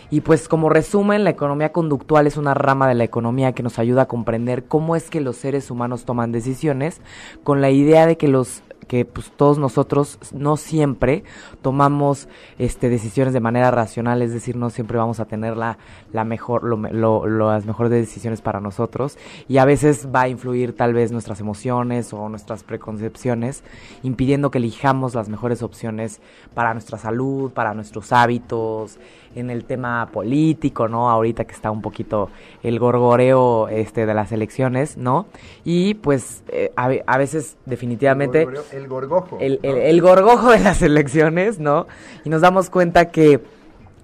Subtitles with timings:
[0.09, 3.81] Y pues como resumen, la economía conductual es una rama de la economía que nos
[3.81, 7.01] ayuda a comprender cómo es que los seres humanos toman decisiones
[7.43, 11.23] con la idea de que los que pues todos nosotros no siempre
[11.63, 12.27] tomamos
[12.59, 15.79] este decisiones de manera racional, es decir, no siempre vamos a tener la,
[16.13, 19.17] la mejor lo, lo, las mejores decisiones para nosotros.
[19.47, 23.63] Y a veces va a influir tal vez nuestras emociones o nuestras preconcepciones,
[24.03, 26.21] impidiendo que elijamos las mejores opciones
[26.53, 28.99] para nuestra salud, para nuestros hábitos,
[29.35, 31.11] en el tema político, ¿no?
[31.11, 32.31] Ahorita que está un poquito
[32.63, 35.27] el gorgoreo este de las elecciones, ¿no?
[35.65, 39.39] Y pues eh, a, a, veces definitivamente El, gorgoreo, el gorgojo.
[39.41, 41.87] el, el, el gorgojo de las elecciones, ¿no?
[42.25, 43.41] Y nos damos cuenta que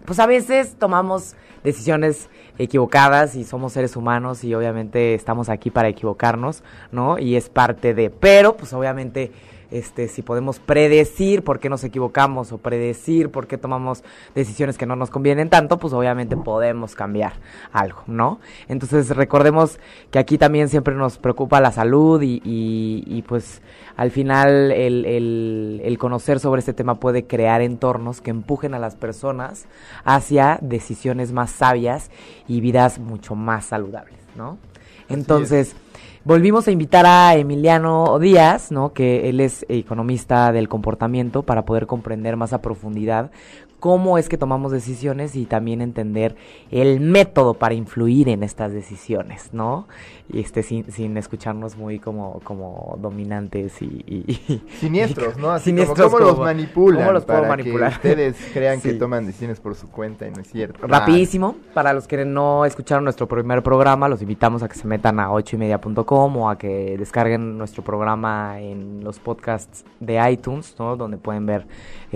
[0.05, 1.35] pues a veces tomamos
[1.65, 2.29] decisiones
[2.59, 7.19] equivocadas y somos seres humanos y obviamente estamos aquí para equivocarnos, ¿no?
[7.19, 9.33] Y es parte de, pero pues obviamente
[9.71, 14.05] este, si podemos predecir por qué nos equivocamos o predecir por qué tomamos
[14.35, 17.35] decisiones que no nos convienen tanto, pues obviamente podemos cambiar
[17.73, 18.41] algo, ¿no?
[18.69, 19.79] Entonces recordemos
[20.11, 23.63] que aquí también siempre nos preocupa la salud y, y, y pues
[23.97, 28.79] al final el, el, el, conocer sobre este tema puede crear entornos que empujen a
[28.79, 29.67] las personas
[30.05, 32.11] hacia decisiones más sabias
[32.47, 34.59] y vidas mucho más saludables, ¿no?
[35.09, 35.77] Entonces...
[36.27, 38.93] Volvimos a invitar a Emiliano Díaz, ¿no?
[38.93, 43.31] que él es economista del comportamiento, para poder comprender más a profundidad
[43.81, 46.37] cómo es que tomamos decisiones y también entender
[46.71, 49.87] el método para influir en estas decisiones, ¿no?
[50.33, 55.51] Y este sin, sin escucharnos muy como, como dominantes y, y siniestros, ¿no?
[55.51, 58.01] Así siniestros como, ¿cómo los manipulan ¿Cómo los puedo para manipular?
[58.01, 58.89] que ustedes crean Sí.
[58.91, 60.87] que toman decisiones por su cuenta y no es cierto.
[60.87, 65.21] Rapidísimo, para los que no escucharon nuestro primer programa, los invitamos a que se metan
[65.21, 70.97] a ochoymedia.com o a que descarguen nuestro programa en los podcasts de iTunes, ¿no?
[70.97, 71.67] Donde pueden ver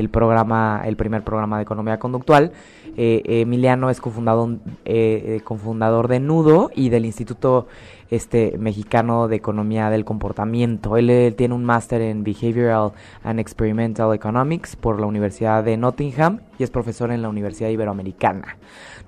[0.00, 2.53] el programa, el primer programa de economía conductual.
[2.97, 7.69] Eh, Emiliano es cofundador, eh, eh, cofundador de Nudo y del Instituto
[8.11, 10.97] este mexicano de economía del comportamiento.
[10.97, 16.41] Él, él tiene un máster en Behavioral and Experimental Economics por la Universidad de Nottingham
[16.59, 18.56] y es profesor en la Universidad Iberoamericana.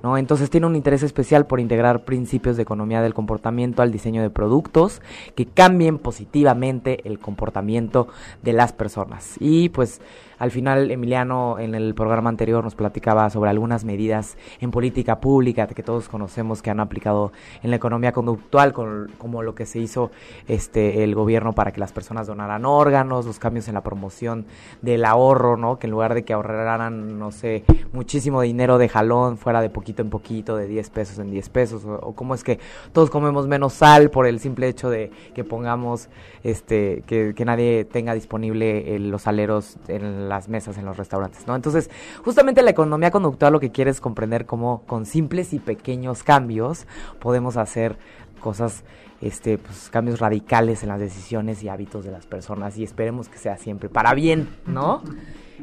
[0.02, 0.16] ¿No?
[0.16, 4.31] Entonces tiene un interés especial por integrar principios de economía del comportamiento al diseño de
[4.31, 5.02] productos
[5.34, 8.08] que cambien positivamente el comportamiento
[8.43, 9.37] de las personas.
[9.40, 10.00] Y pues
[10.43, 15.69] al final Emiliano en el programa anterior nos platicaba sobre algunas medidas en política pública
[15.69, 17.31] que todos conocemos que han aplicado
[17.62, 20.10] en la economía conductual con como, lo que se hizo
[20.49, 24.46] este el gobierno para que las personas donaran órganos, los cambios en la promoción
[24.81, 25.78] del ahorro, ¿no?
[25.78, 27.62] Que en lugar de que ahorraran, no sé,
[27.93, 31.85] muchísimo dinero de jalón, fuera de poquito en poquito, de 10 pesos en 10 pesos,
[31.85, 32.59] o, o cómo es que
[32.93, 36.09] todos comemos menos sal por el simple hecho de que pongamos,
[36.43, 41.47] este, que, que nadie tenga disponible eh, los aleros en las mesas en los restaurantes,
[41.47, 41.55] ¿no?
[41.55, 41.91] Entonces,
[42.25, 46.87] justamente la economía conductual lo que quiere es comprender cómo con simples y pequeños cambios
[47.21, 47.97] podemos hacer
[48.41, 48.85] cosas,
[49.21, 53.38] este, pues cambios radicales en las decisiones y hábitos de las personas y esperemos que
[53.38, 55.03] sea siempre para bien, ¿no?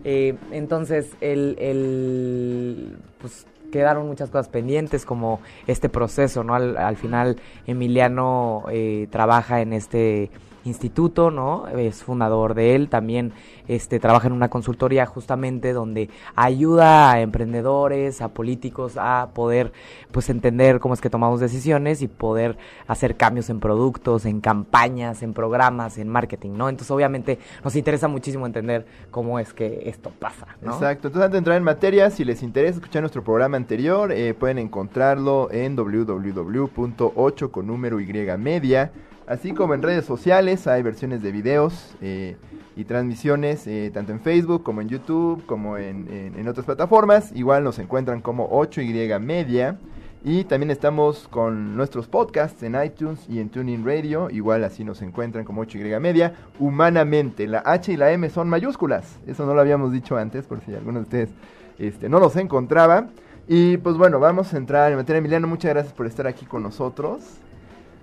[0.06, 6.56] Eh, entonces, el, el, pues quedaron muchas cosas pendientes como este proceso, ¿no?
[6.56, 7.38] Al, al final
[7.68, 10.32] Emiliano eh, trabaja en este
[10.66, 11.68] instituto, ¿no?
[11.68, 13.34] Es fundador de él, también
[13.68, 19.72] este trabaja en una consultoría justamente donde ayuda a emprendedores, a políticos a poder
[20.12, 22.58] pues entender cómo es que tomamos decisiones y poder
[22.88, 26.70] hacer cambios en productos, en campañas, en programas, en marketing, ¿no?
[26.70, 30.74] Entonces, obviamente nos interesa muchísimo entender cómo es que esto pasa, ¿no?
[30.74, 31.08] Exacto.
[31.08, 34.58] Entonces, antes de entrar en materia, si les interesa escuchar nuestro programa anterior, eh, pueden
[34.58, 38.06] encontrarlo en www.8 con número y
[38.38, 38.92] media.
[39.30, 42.36] Así como en redes sociales hay versiones de videos eh,
[42.76, 47.32] y transmisiones eh, tanto en Facebook como en YouTube como en, en- otras plataformas.
[47.36, 49.78] Igual nos encuentran como 8Y Media.
[50.26, 54.32] Y también estamos con nuestros podcasts en iTunes y en TuneIn Radio.
[54.32, 56.34] Igual así nos encuentran como 8Y Media.
[56.58, 59.20] Humanamente, la H y la M son mayúsculas.
[59.28, 61.30] Eso no lo habíamos dicho antes por si alguno de ustedes
[61.78, 63.10] este, no los encontraba.
[63.48, 65.20] Y pues bueno, vamos a entrar en materia.
[65.20, 67.22] Emiliano, muchas gracias por estar aquí con nosotros.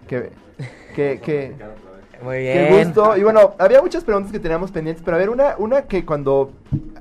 [0.08, 0.31] Que,
[0.94, 1.53] que, que,
[2.23, 2.88] Muy qué bien.
[2.88, 3.17] gusto.
[3.17, 6.53] Y bueno, había muchas preguntas que teníamos pendientes, pero a ver, una, una que cuando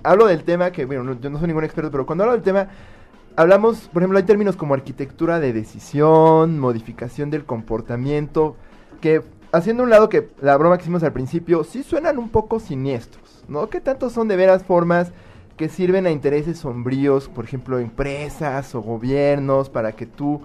[0.03, 2.43] hablo del tema, que bueno, no- yo no soy ningún experto, pero cuando hablo del
[2.43, 2.67] tema,
[3.35, 8.55] hablamos, por ejemplo, hay términos como arquitectura de decisión, modificación del comportamiento,
[9.01, 9.21] que
[9.51, 13.43] haciendo un lado que la broma que hicimos al principio, sí suenan un poco siniestros,
[13.47, 13.69] ¿no?
[13.69, 15.11] ¿Qué tanto son de veras formas
[15.57, 20.41] que sirven a intereses sombríos, por ejemplo, empresas o gobiernos, para que tú,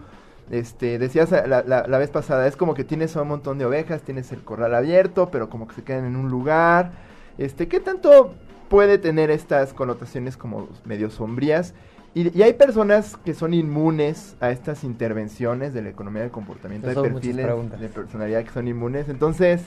[0.50, 4.02] este, decías la, la- la vez pasada, es como que tienes un montón de ovejas,
[4.02, 6.92] tienes el corral abierto, pero como que se quedan en un lugar,
[7.38, 8.34] este, ¿qué tanto
[8.68, 11.74] puede tener estas connotaciones como medio sombrías?
[12.12, 16.88] Y, y hay personas que son inmunes a estas intervenciones de la economía del comportamiento,
[16.88, 19.62] hay Son muchas perfiles de personalidad que son inmunes, entonces...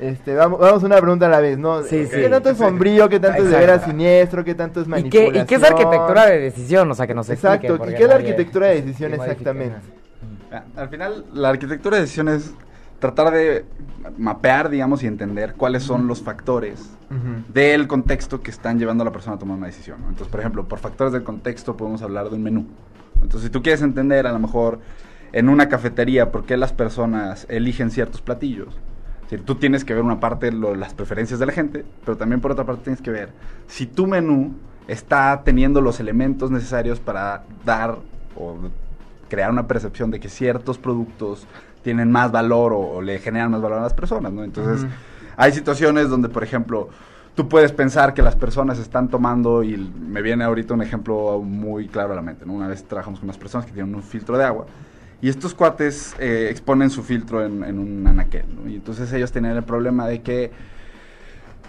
[0.00, 1.82] Este, vamos, vamos una pregunta a la vez, ¿no?
[1.82, 2.30] Sí, ¿Qué sí.
[2.30, 3.06] tanto es sombrío?
[3.10, 4.42] ¿Qué tanto es de veras siniestro?
[4.42, 5.44] ¿Qué tanto es ¿Y qué, manipulación?
[5.44, 6.90] ¿Y qué es arquitectura de decisión?
[6.90, 9.76] O sea, que nos Exacto, ¿y porque qué es la arquitectura de decisión exactamente?
[10.76, 12.54] Al final, la arquitectura de decisión es
[12.98, 13.64] tratar de
[14.16, 16.90] mapear, digamos, y entender cuáles son los factores
[17.52, 20.00] del contexto que están llevando a la persona a tomar una decisión.
[20.00, 20.08] ¿no?
[20.08, 22.66] Entonces, por ejemplo, por factores del contexto podemos hablar de un menú.
[23.22, 24.80] Entonces, si tú quieres entender a lo mejor
[25.32, 28.76] en una cafetería por qué las personas eligen ciertos platillos,
[29.22, 32.40] decir, tú tienes que ver una parte lo- las preferencias de la gente, pero también
[32.40, 33.30] por otra parte tienes que ver
[33.66, 34.54] si tu menú
[34.86, 37.98] está teniendo los elementos necesarios para dar
[38.36, 38.56] o
[39.28, 41.46] crear una percepción de que ciertos productos
[41.82, 44.44] tienen más valor o, o le generan más valor a las personas, ¿no?
[44.44, 44.86] Entonces,
[45.36, 46.88] hay situaciones donde, por ejemplo,
[47.34, 51.86] tú puedes pensar que las personas están tomando, y me viene ahorita un ejemplo muy
[51.86, 52.54] claro a la mente, ¿no?
[52.54, 54.66] Una vez trabajamos con unas personas que tienen un filtro de agua,
[55.22, 58.68] y estos cuates eh, exponen su filtro en, en un anaquel, ¿no?
[58.68, 60.50] Y entonces ellos tenían el problema de que,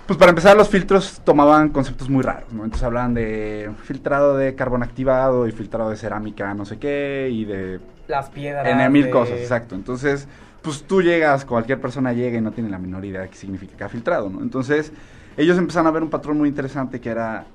[0.10, 2.64] pues para empezar, los filtros tomaban conceptos muy raros, ¿no?
[2.64, 7.46] Entonces hablaban de filtrado de carbón activado y filtrado de cerámica, no sé qué, y
[7.46, 8.66] de Las piedras.
[8.66, 9.76] en mil de- cosas, exacto.
[9.76, 10.28] Entonces,
[10.64, 13.78] pues tú llegas, cualquier persona llega y no tiene la menor idea de qué significa
[13.78, 14.42] que ha filtrado, ¿no?
[14.42, 14.92] Entonces,
[15.38, 17.46] ellos empezaron a ver un patrón muy interesante que era,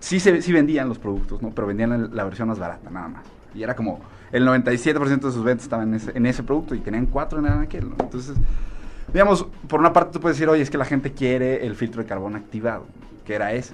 [0.00, 1.50] sí, se, sí vendían los productos, ¿no?
[1.50, 3.26] Pero vendían la versión más barata, nada más.
[3.54, 4.00] Y era como,
[4.32, 7.48] el 97% de sus ventas estaban en ese, en ese producto y tenían cuatro en
[7.48, 7.96] aquel, ¿no?
[8.00, 8.34] Entonces,
[9.16, 12.02] digamos, por una parte tú puedes decir, oye, es que la gente quiere el filtro
[12.02, 12.84] de carbón activado,
[13.24, 13.72] que era ese.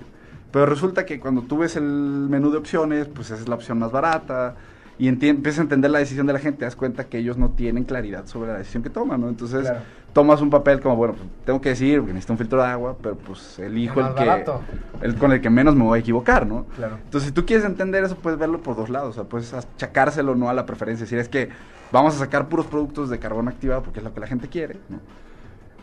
[0.52, 3.76] Pero resulta que cuando tú ves el menú de opciones, pues esa es la opción
[3.80, 4.54] más barata.
[4.98, 7.48] Y empiezas a entender la decisión de la gente, te das cuenta que ellos no
[7.50, 9.28] tienen claridad sobre la decisión que toman, ¿no?
[9.28, 9.80] Entonces, Claro.
[10.12, 12.96] tomas un papel como, bueno, pues, tengo que decidir porque necesito un filtro de agua,
[13.02, 14.24] pero pues elijo El el, que...
[14.24, 14.60] barato.
[15.00, 16.66] El con el que menos me voy a equivocar, ¿no?
[16.76, 16.98] Claro.
[17.02, 19.10] Entonces, si tú quieres entender eso, puedes verlo por dos lados.
[19.10, 21.02] O sea, puedes achacárselo no a la preferencia.
[21.02, 21.48] Es decir, es que
[21.90, 24.76] vamos a sacar puros productos de carbón activado porque es lo que la gente quiere,
[24.88, 25.00] ¿no?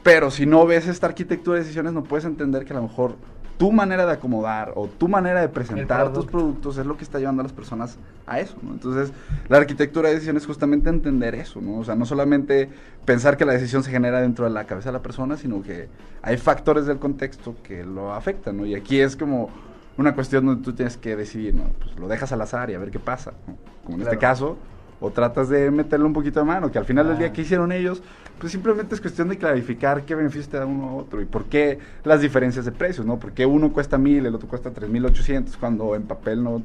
[0.04, 3.16] Pero si no ves esta arquitectura de decisiones, no puedes entender que a lo mejor
[3.60, 6.32] tu manera de acomodar o tu manera de presentar tus producto.
[6.32, 8.72] productos es lo que está llevando a las personas a eso, ¿no?
[8.72, 9.12] Entonces,
[9.50, 11.80] la arquitectura de decisiones es justamente entender eso, ¿no?
[11.80, 12.70] O sea, no solamente
[13.04, 15.90] pensar que la decisión se genera dentro de la cabeza de la persona, sino que
[16.22, 18.66] hay factores del contexto que lo afectan, ¿no?
[18.66, 19.50] Y aquí es como
[19.98, 21.64] una cuestión donde tú tienes que decidir, ¿no?
[21.84, 23.58] Pues lo dejas al azar y a ver qué pasa, ¿no?
[23.84, 24.58] Como en este caso,
[25.00, 27.72] o tratas de meterle un poquito de mano, que al final del día, ¿qué hicieron
[27.72, 28.02] ellos?
[28.40, 31.46] Pues simplemente es cuestión de clarificar qué beneficios te da uno a otro y por
[31.46, 33.18] qué las diferencias de precios, ¿no?
[33.18, 36.62] Porque uno cuesta mil, el otro cuesta tres mil ochocientos, cuando en papel no,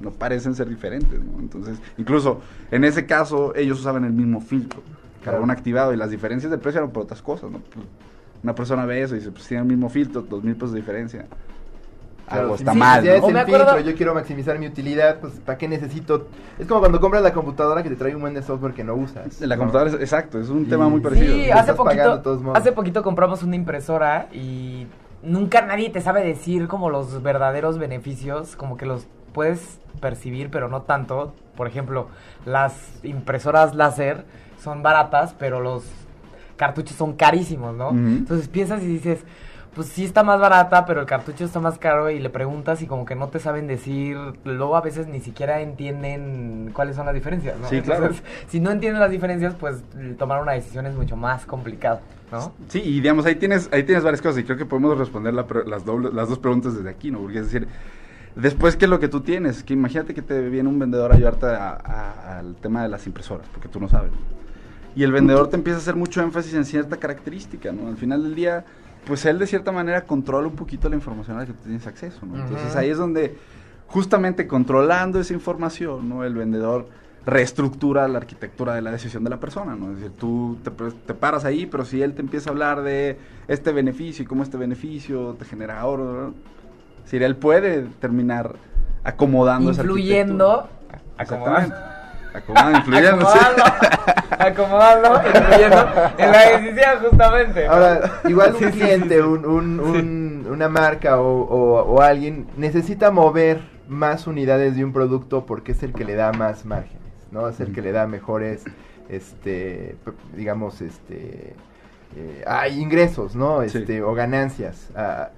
[0.00, 1.38] no parecen ser diferentes, ¿no?
[1.38, 4.82] Entonces, incluso en ese caso, ellos usaban el mismo filtro,
[5.24, 7.58] carbón activado, y las diferencias de precio eran por otras cosas, ¿no?
[7.58, 7.86] Pues,
[8.42, 10.80] una persona ve eso y dice, pues tiene el mismo filtro, dos mil pesos de
[10.80, 11.26] diferencia.
[12.30, 13.22] Claro, Algo está mi mal, necesidad ¿no?
[13.24, 16.28] es el me acuerdo- filtro, yo quiero maximizar mi utilidad, pues ¿para qué necesito?
[16.60, 18.94] Es como cuando compras la computadora que te trae un buen de software que no
[18.94, 19.40] usas.
[19.40, 19.60] La ¿no?
[19.62, 21.34] computadora es exacto, es un Y- tema muy Sí, parecido.
[21.34, 22.56] Sí, hace pagando poquito, todos modos.
[22.58, 24.86] hace poquito compramos una impresora y
[25.24, 30.68] nunca nadie te sabe decir como los verdaderos beneficios, como que los puedes percibir, pero
[30.68, 31.34] no tanto.
[31.56, 32.06] Por ejemplo,
[32.46, 34.24] las impresoras láser
[34.62, 35.82] son baratas, pero los
[36.56, 37.88] cartuchos son carísimos, ¿no?
[37.88, 37.96] Ujú.
[37.98, 39.24] Entonces piensas y dices,
[39.74, 42.86] pues sí está más barata, pero el cartucho está más caro y le preguntas y
[42.86, 47.14] como que no te saben decir, luego a veces ni siquiera entienden cuáles son las
[47.14, 47.68] diferencias, ¿no?
[47.68, 48.06] Sí, claro.
[48.06, 49.82] Entonces, si no entienden las diferencias, pues
[50.18, 52.00] tomar una decisión es mucho más complicado,
[52.32, 52.52] ¿no?
[52.68, 55.46] Sí, y digamos, ahí tienes, ahí tienes varias cosas y creo que podemos responder la
[55.66, 57.20] las, doble- las dos preguntas desde aquí, ¿no?
[57.20, 57.68] Porque es decir,
[58.34, 59.62] después, ¿qué es lo que tú tienes?
[59.62, 63.06] Que imagínate que te viene un vendedor a ayudarte a- a- al tema de las
[63.06, 64.10] impresoras, porque tú no sabes.
[64.96, 67.86] Y el vendedor te empieza a hacer mucho énfasis en cierta característica, ¿no?
[67.88, 68.64] Al final del día,
[69.06, 71.86] pues él de cierta manera controla un poquito la información a la que tú tienes
[71.86, 72.36] acceso, ¿no?
[72.36, 73.36] Entonces ahí es donde,
[73.86, 76.24] justamente controlando esa información, ¿no?
[76.24, 76.86] El vendedor
[77.26, 79.92] reestructura la arquitectura de la decisión de la persona, ¿no?
[79.92, 83.72] Es decir, tú te, paras ahí, pero si él te empieza a hablar de este
[83.72, 86.34] beneficio y cómo este beneficio te genera ahorro, ¿no?
[86.98, 88.56] es decir, él puede terminar
[89.04, 91.12] acomodando esa Influyendo, arquitectura.
[91.18, 91.76] acomodando,
[92.32, 93.38] Acomodando, influyendo, sí.
[93.38, 93.64] acomodando,
[94.38, 97.66] acomodando, influyendo en la decisión justamente.
[97.66, 99.22] Ahora, igual un cliente.
[99.22, 104.92] Un, un- un- una marca o, o- o alguien necesita mover más unidades de un
[104.92, 107.00] producto porque es el que le da más márgenes,
[107.32, 107.48] ¿no?
[107.48, 108.64] Es el que le da mejores,
[109.08, 109.96] este,
[110.36, 111.54] digamos, este,
[112.16, 113.62] eh, hay ingresos, ¿no?
[113.68, 113.78] Sí.
[113.78, 114.90] Este, o ganancias.
[114.96, 115.30] Ah,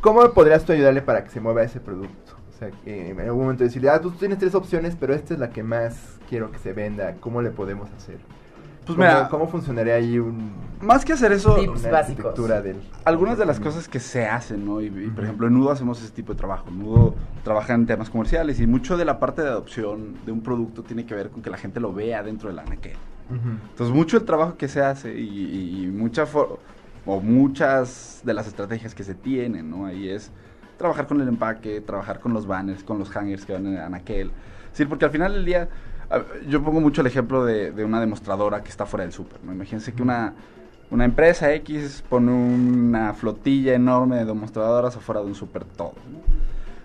[0.00, 2.34] ¿Cómo podrías tú ayudarle para que se mueva ese producto?
[2.54, 5.40] O sea, que en algún momento decirle, ah, tú tienes tres opciones, pero esta es
[5.40, 7.14] la que más quiero que se venda.
[7.20, 8.18] ¿Cómo le podemos hacer?
[8.84, 12.36] Pues ¿Cómo, mira, ¿cómo funcionaría ahí un, más que hacer eso, Tips básicos.
[12.62, 12.76] del...
[13.04, 14.80] algunas de las cosas que se hacen, ¿no?
[14.80, 16.70] Y, y, por ejemplo, en Nudo hacemos ese tipo de trabajo.
[16.70, 20.84] Nudo trabaja en temas comerciales y mucho de la parte de adopción de un producto
[20.84, 22.96] tiene que ver con que la gente lo vea dentro del anaquel.
[23.28, 23.48] Ujú.
[23.70, 26.60] Entonces, mucho el trabajo que se hace y, y- y mucha for-
[27.04, 29.86] o muchas de las estrategias que se tienen, ¿no?
[29.86, 30.30] Ahí es
[30.76, 34.30] trabajar con el empaque, trabajar con los banners, con los hangers que van en anaquel.
[34.70, 35.68] Decir, porque al final del día,
[36.48, 39.52] yo pongo mucho el ejemplo de, de una demostradora que está fuera del súper, ¿no?
[39.52, 40.34] Imagínense que una,
[40.90, 46.20] una empresa X pone una flotilla enorme de demostradoras afuera de un súper todo, ¿no?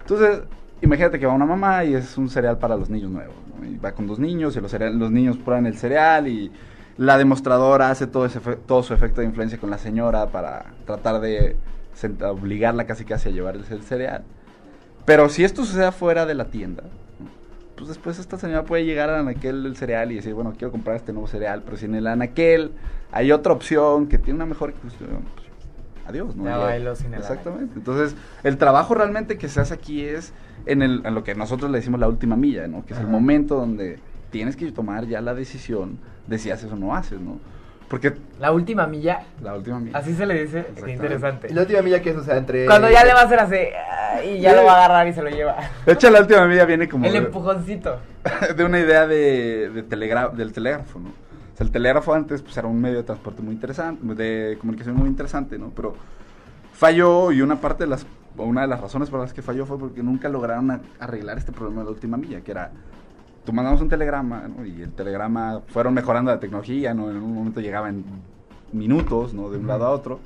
[0.02, 0.42] Entonces,
[0.82, 3.36] imagínate que va una mamá y es un cereal para los niños nuevos.
[3.60, 3.66] ¿no?
[3.66, 6.52] Y va con dos niños y los, cereal- los niños prueban el cereal y
[6.98, 11.22] la demostradora hace todo, ese todo su efecto de influencia con la señora para tratar
[11.22, 11.56] de
[12.30, 14.24] obligarla casi casi a llevar el, cereal.
[15.06, 16.84] Pero si esto sucede afuera de la tienda.
[17.82, 20.98] Pues después esta señora puede llegar a anaquel del cereal y decir, bueno, quiero comprar
[20.98, 22.74] este nuevo cereal, pero si en el anaquel
[23.12, 25.48] hay otra opción que tiene una mejor inclusión, pues,
[26.06, 26.44] adiós, ¿no?
[26.44, 27.74] Bailó sin el Exactamente.
[27.76, 30.32] Entonces, el trabajo realmente que se hace aquí es
[30.68, 32.86] en, el, en lo que nosotros le decimos la última milla, ¿no?
[32.86, 33.98] Que es el momento donde
[34.30, 35.98] tienes que tomar ya la decisión
[36.28, 37.40] de si haces o no haces, ¿no?
[37.92, 39.98] Porque La última milla, la última milla.
[39.98, 41.48] así se le dice, qué interesante.
[41.52, 42.66] Y la última milla que es, o sea, entre...
[42.66, 43.58] Cuando ya le va a hacer así,
[44.30, 45.58] y ya lo va a agarrar y se lo lleva.
[45.86, 47.98] De hecho, la última milla viene como El de, empujoncito.
[48.56, 51.10] de una idea de, de telegra- del telégrafo, ¿no?
[51.10, 54.96] O sea, el telégrafo antes pues, era un medio de transporte muy interesante, de comunicación
[54.96, 55.72] muy interesante, ¿no?
[55.76, 55.94] Pero
[56.74, 58.06] falló y una parte de las,
[58.38, 61.38] o una de las razones por las que falló fue porque nunca lograron a- arreglar
[61.38, 62.72] este problema de la última milla, que era,
[63.46, 64.66] tú mandamos un telegrama, ¿no?
[64.66, 67.10] Y el telegrama, fueron mejorando la tecnología, ¿no?
[67.10, 68.04] En un momento llegaba en
[68.72, 69.50] minutos, ¿no?
[69.50, 70.20] De un lado a otro.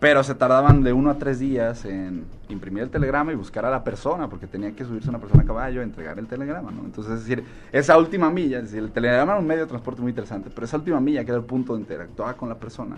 [0.00, 3.70] Pero se tardaban de uno a tres días en imprimir el telegrama y buscar a
[3.70, 6.80] la persona, porque tenía que subirse una persona a caballo a entregar el telegrama, ¿no?
[6.84, 10.02] Entonces, es decir, esa última milla, es decir, el telegrama era un medio de transporte
[10.02, 12.96] muy interesante, pero esa última milla, que era el punto donde interactuaba con la persona,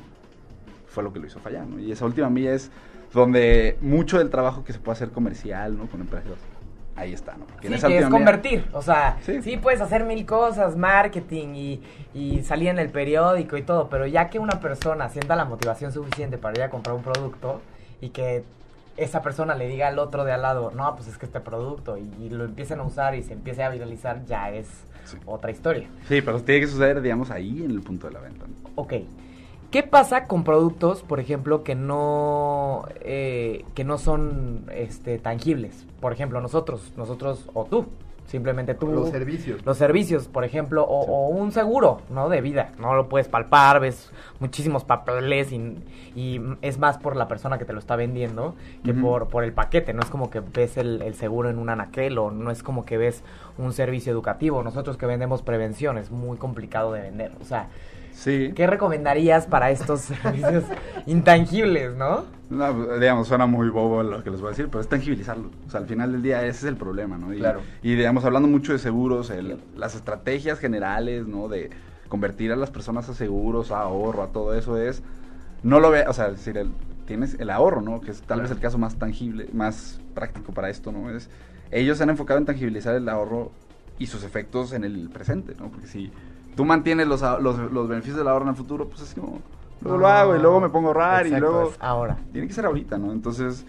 [0.89, 1.79] fue lo que lo hizo fallar, ¿no?
[1.79, 2.71] Y esa última milla es
[3.13, 5.87] donde mucho del trabajo que se puede hacer comercial, ¿no?
[5.87, 6.33] Con empresas,
[6.97, 7.45] ahí está, ¿no?
[7.47, 8.67] Porque Sí, que es convertir.
[8.73, 9.43] O sea, Sí.
[9.43, 9.57] sí.
[9.57, 11.83] puedes hacer mil cosas, marketing y,
[12.15, 15.93] y salir en el periódico y todo, pero ya que una persona sienta la motivación
[15.93, 17.61] suficiente para ir a comprar un producto
[18.01, 18.45] y que
[18.97, 21.99] esa persona le diga al otro de al lado, no, pues es que este producto
[21.99, 24.69] y, y lo empiecen a usar y se empiece a viralizar, ya es
[25.05, 25.19] Sí.
[25.27, 25.87] otra historia.
[26.09, 28.71] Sí, pero tiene que suceder, digamos, ahí en el punto de la venta, ¿no?
[28.77, 28.95] Ok.
[29.75, 35.85] ¿Qué pasa con productos, por ejemplo, que no eh, que no son este, tangibles?
[35.99, 37.87] Por ejemplo, nosotros, nosotros o tú,
[38.27, 38.87] Simplemente tú...
[38.87, 39.65] Los servicios.
[39.67, 42.29] Los servicios, por ejemplo, o, o un seguro, ¿no?
[42.29, 42.73] De vida.
[42.79, 45.77] No lo puedes palpar, ves muchísimos papeles y,
[46.17, 49.53] y es más por la persona que te lo está vendiendo que por, por el
[49.53, 49.93] paquete.
[49.93, 52.87] No es como que ves el, el seguro en un anaquel o no es como
[52.87, 53.23] que ves
[53.59, 54.63] un servicio educativo.
[54.63, 57.33] Nosotros que vendemos prevención es muy complicado de vender.
[57.43, 57.69] O sea,
[58.15, 58.53] Sí.
[58.55, 60.65] ¿qué recomendarías para estos servicios
[61.07, 62.25] intangibles, no?
[62.51, 65.51] No, digamos, suena muy bobo lo que les voy a decir, pero es tangibilizarlo.
[65.67, 67.33] O sea, al final del día ese es el problema, ¿no?
[67.35, 67.61] Y, Claro.
[67.83, 71.49] Y, digamos, hablando mucho de seguros, el- las estrategias generales, ¿no?
[71.49, 71.71] De
[72.09, 75.03] convertir a las personas a seguros, a ahorro, a todo eso es...
[75.63, 76.71] No lo ve, o sea, es decir, el-
[77.07, 78.01] tienes el ahorro, ¿no?
[78.01, 81.11] Que es tal vez el caso más tangible, más práctico para esto, ¿no?
[81.11, 81.29] Es,
[81.71, 83.51] ellos se han enfocado en tangibilizar el ahorro
[83.99, 85.69] y sus efectos en el presente, ¿no?
[85.71, 86.13] Porque si
[86.57, 89.41] tú mantienes los, ah- los, los beneficios del ahorro en el futuro, pues es como...
[89.83, 91.71] Luego lo hago y luego me pongo a ahorrar y luego...
[91.71, 92.17] es ahora.
[92.33, 93.13] Tiene que ser ahorita, ¿no?
[93.13, 93.65] Entonces,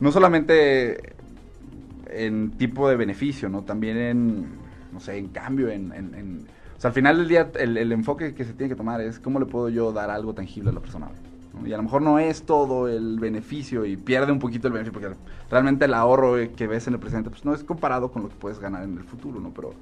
[0.00, 1.14] no solamente
[2.10, 3.62] en tipo de beneficio, ¿no?
[3.62, 4.46] También en,
[4.92, 5.92] no sé, en cambio, en...
[5.92, 8.76] en- en- o sea, al final del día, el, el enfoque que se tiene que
[8.76, 11.08] tomar es cómo le puedo yo dar algo tangible a la persona.
[11.60, 11.66] ¿no?
[11.66, 14.98] Y a lo mejor no es todo el beneficio y pierde un poquito el beneficio,
[15.00, 15.16] porque
[15.50, 18.36] realmente el ahorro que ves en el presente, pues no es comparado con lo que
[18.36, 19.50] puedes ganar en el futuro, ¿no?
[19.50, 19.74] Pero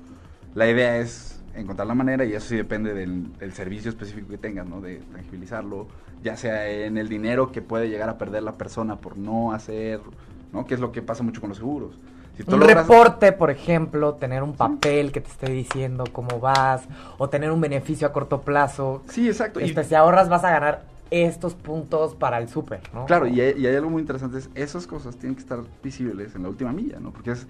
[0.54, 4.38] la idea es encontrar la manera y eso sí depende del, del servicio específico que
[4.38, 4.80] tengas, ¿no?
[4.80, 5.86] De tangibilizarlo,
[6.22, 10.00] ya sea en el dinero que puede llegar a perder la persona por no hacer,
[10.52, 10.66] ¿no?
[10.66, 11.98] Que es lo que pasa mucho con los seguros.
[12.36, 16.82] Si Un logras- reporte, por ejemplo, tener un papel que te esté diciendo cómo vas,
[17.16, 19.02] o tener un beneficio a corto plazo.
[19.08, 19.58] Sí, exacto.
[19.58, 23.06] Y, Este, si ahorras vas a ganar estos puntos para el súper, ¿no?
[23.06, 26.34] claro, y hay, y hay algo muy interesante, es esas cosas tienen que estar visibles
[26.34, 27.10] en la última milla, ¿no?
[27.12, 27.46] Porque es,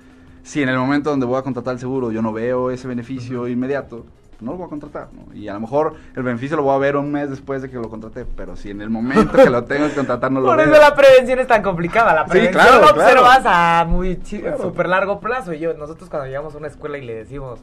[0.46, 3.48] si en el momento donde voy a contratar el seguro yo no veo ese beneficio
[3.48, 4.06] inmediato,
[4.40, 5.34] no lo voy a contratar, ¿no?
[5.34, 7.76] Y a lo mejor el beneficio lo voy a ver un mes después de que
[7.76, 10.58] lo contraté, pero si en el momento que lo tengo que contratar no lo Por
[10.58, 10.66] veo.
[10.72, 12.14] eso la prevención es tan complicada.
[12.14, 13.00] La Sí, prevención claro, la claro.
[13.22, 14.58] observas a muy Claro.
[14.62, 15.52] súper largo plazo.
[15.52, 17.60] Y yo, nosotros cuando llegamos a una escuela y le decimos,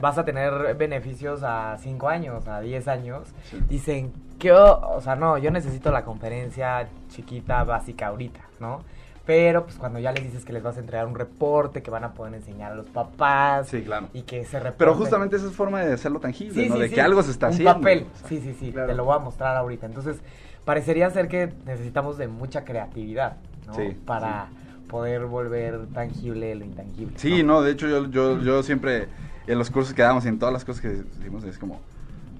[0.00, 3.58] vas a tener beneficios a 5 años, a 10 años, Sí.
[3.68, 8.80] dicen, que, o sea, no, yo necesito la conferencia chiquita, básica ahorita, ¿no?
[9.28, 12.02] Pero pues cuando ya les dices que les vas a entregar un reporte, que van
[12.02, 14.08] a poder enseñar a los papás Sí, claro.
[14.14, 14.78] y que ese reporte...
[14.78, 16.76] Pero justamente esa es forma de hacerlo tangible, Sí, ¿no?
[16.76, 16.94] sí, de sí.
[16.94, 17.74] que algo se está un haciendo.
[17.74, 18.06] papel.
[18.10, 18.28] o sea.
[18.30, 18.72] Sí, sí, sí.
[18.72, 18.88] Claro.
[18.88, 19.84] Te lo voy a mostrar ahorita.
[19.84, 20.16] Entonces,
[20.64, 23.74] parecería ser que necesitamos de mucha creatividad, ¿no?
[23.74, 24.48] Sí, Para
[24.88, 27.12] poder volver tangible lo intangible.
[27.18, 29.08] Sí, no, de hecho yo, yo, yo siempre
[29.46, 31.80] en los cursos que damos y en todas las cosas que decimos es como,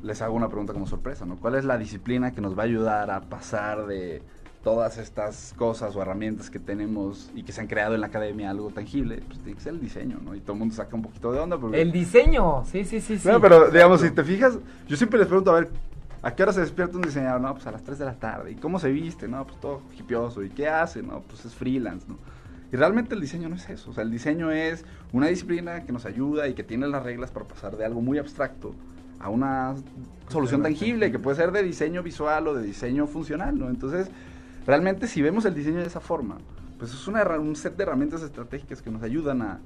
[0.02, 1.36] les hago una pregunta como sorpresa, ¿no?
[1.36, 4.22] ¿Cuál es la disciplina que nos va a ayudar a pasar de
[4.62, 8.50] todas estas cosas o herramientas que tenemos y que se han creado en la academia
[8.50, 9.22] algo tangible?
[9.26, 10.34] Pues tiene que ser el diseño, ¿no?
[10.34, 11.80] Y todo el mundo saca un poquito de onda porque...
[11.80, 13.28] El diseño, sí, sí, sí, sí.
[13.28, 15.70] No, pero digamos, si te fijas, yo siempre les pregunto, a ver,
[16.22, 17.40] ¿a qué hora se despierta un diseñador?
[17.40, 18.52] No, pues a las 3 de la tarde.
[18.52, 19.28] ¿Y cómo se viste?
[19.28, 20.42] No, pues todo hipioso.
[20.42, 21.02] ¿Y qué hace?
[21.02, 22.16] No, pues es freelance, ¿no?
[22.70, 23.90] Y realmente el diseño no es eso.
[23.90, 27.30] O sea, el diseño es una disciplina que nos ayuda y que tiene las reglas
[27.30, 28.74] para pasar de algo muy abstracto
[29.20, 29.74] a una
[30.28, 33.68] solución tangible, que puede ser de diseño visual o de diseño funcional, ¿no?
[33.68, 34.10] Entonces,
[34.68, 36.37] realmente si vemos el diseño de esa forma,
[36.78, 39.59] pues es una, un set de herramientas estratégicas que nos ayudan a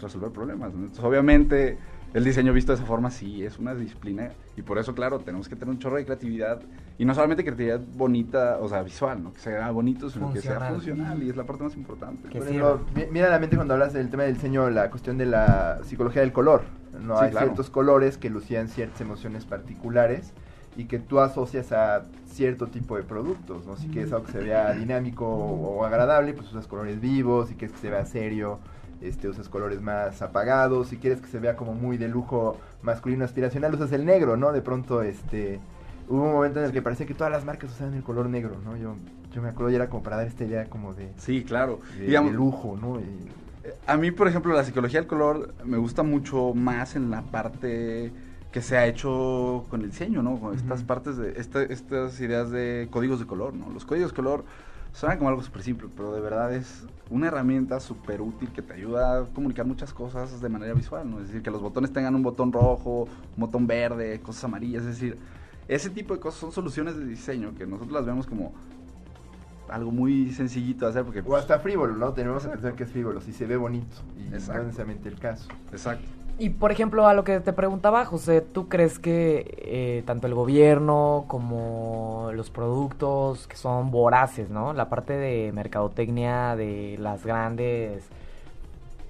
[0.00, 0.72] resolver problemas.
[0.72, 0.80] ¿no?
[0.80, 1.78] Entonces, obviamente,
[2.14, 5.48] el diseño visto de esa forma sí es una disciplina y por eso, claro, tenemos
[5.48, 6.62] que tener un chorro de creatividad
[6.96, 9.32] y no solamente creatividad bonita, o sea, visual, ¿no?
[9.34, 10.74] Que sea bonito, sino que sea Funcional.
[10.76, 12.28] funcional y es la parte más importante.
[12.28, 15.26] Por ejemplo, mi- mira la mente cuando hablas del tema del diseño, la cuestión de
[15.26, 16.62] la psicología del color.
[16.98, 17.46] No Sí, hay claro.
[17.48, 20.32] ciertos colores que lucían ciertas emociones particulares
[20.78, 23.76] y que tú asocias a cierto tipo de productos, ¿no?
[23.76, 27.56] Si quieres algo que se vea dinámico o, o agradable, pues usas colores vivos, si
[27.56, 28.60] quieres que se vea serio,
[29.00, 33.24] este usas colores más apagados, si quieres que se vea como muy de lujo masculino
[33.24, 34.52] aspiracional, usas el negro, ¿no?
[34.52, 35.58] De pronto este
[36.08, 38.54] hubo un momento en el que parecía que todas las marcas usaban el color negro,
[38.64, 38.76] ¿no?
[38.76, 38.94] Yo
[39.34, 41.80] yo me acuerdo y era como para dar esta idea como de Sí, claro.
[41.98, 43.00] de, Digamos, de lujo, ¿no?
[43.00, 43.28] Y-
[43.88, 48.12] A mí, por ejemplo, la psicología del color me gusta mucho más en la parte
[48.52, 50.38] que se ha hecho con el diseño, ¿no?
[50.40, 53.70] Con estas partes de este- estas ideas de códigos de color, ¿no?
[53.70, 54.44] Los códigos de color
[54.92, 58.72] suenan como algo súper simple, pero de verdad es una herramienta súper útil que te
[58.72, 61.20] ayuda a comunicar muchas cosas de manera visual, ¿no?
[61.20, 64.88] Es decir, que los botones tengan un botón rojo, un botón verde, cosas amarillas, es
[64.98, 65.18] decir,
[65.68, 68.54] ese tipo de cosas son soluciones de diseño que nosotros las vemos como
[69.68, 71.22] algo muy sencillito de hacer porque...
[71.26, 72.14] O hasta frívolo, ¿no?
[72.14, 73.98] Tenemos que pensar que es frívolo, si se ve bonito.
[74.16, 74.60] Y no Exacto.
[74.62, 75.48] es necesariamente el caso.
[75.70, 76.08] Exacto.
[76.40, 80.34] Y por ejemplo, a lo que te preguntaba, José, ¿tú crees que eh, tanto el
[80.34, 84.72] gobierno como los productos que son voraces, ¿no?
[84.72, 88.04] La parte de mercadotecnia de las grandes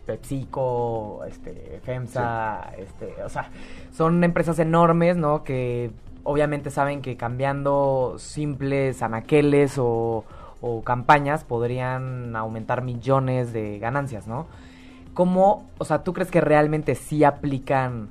[0.06, 3.50] PepsiCo, este, FEMSA, este, o sea,
[3.92, 5.44] son empresas enormes, ¿no?
[5.44, 5.90] Que
[6.24, 10.24] obviamente saben que cambiando simples anaqueles o,
[10.62, 14.46] o campañas podrían aumentar millones de ganancias, ¿no?
[15.18, 18.09] ¿Cómo, o sea, tú crees que realmente sí aplican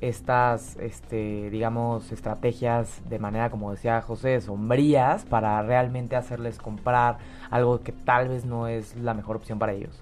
[0.00, 7.18] estas, este, digamos, estrategias de manera, como decía José, sombrías para realmente hacerles comprar
[7.50, 10.00] algo que tal vez no es la mejor opción para ellos?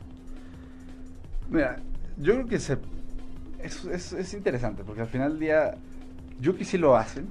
[1.51, 1.81] Mira,
[2.19, 2.79] yo creo que se,
[3.61, 5.75] es, es, es interesante, porque al final del día,
[6.39, 7.27] yo que sí lo hacen,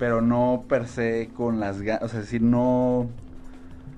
[0.00, 3.06] pero no per se con las ganas, o sea, es decir, no,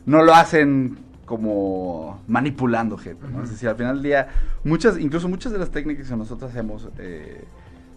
[0.05, 3.43] no lo hacen como manipulando gente, ¿no?
[3.43, 4.29] Es decir, al final del día,
[4.63, 7.45] muchas, incluso muchas de las técnicas que nosotros hacemos, eh,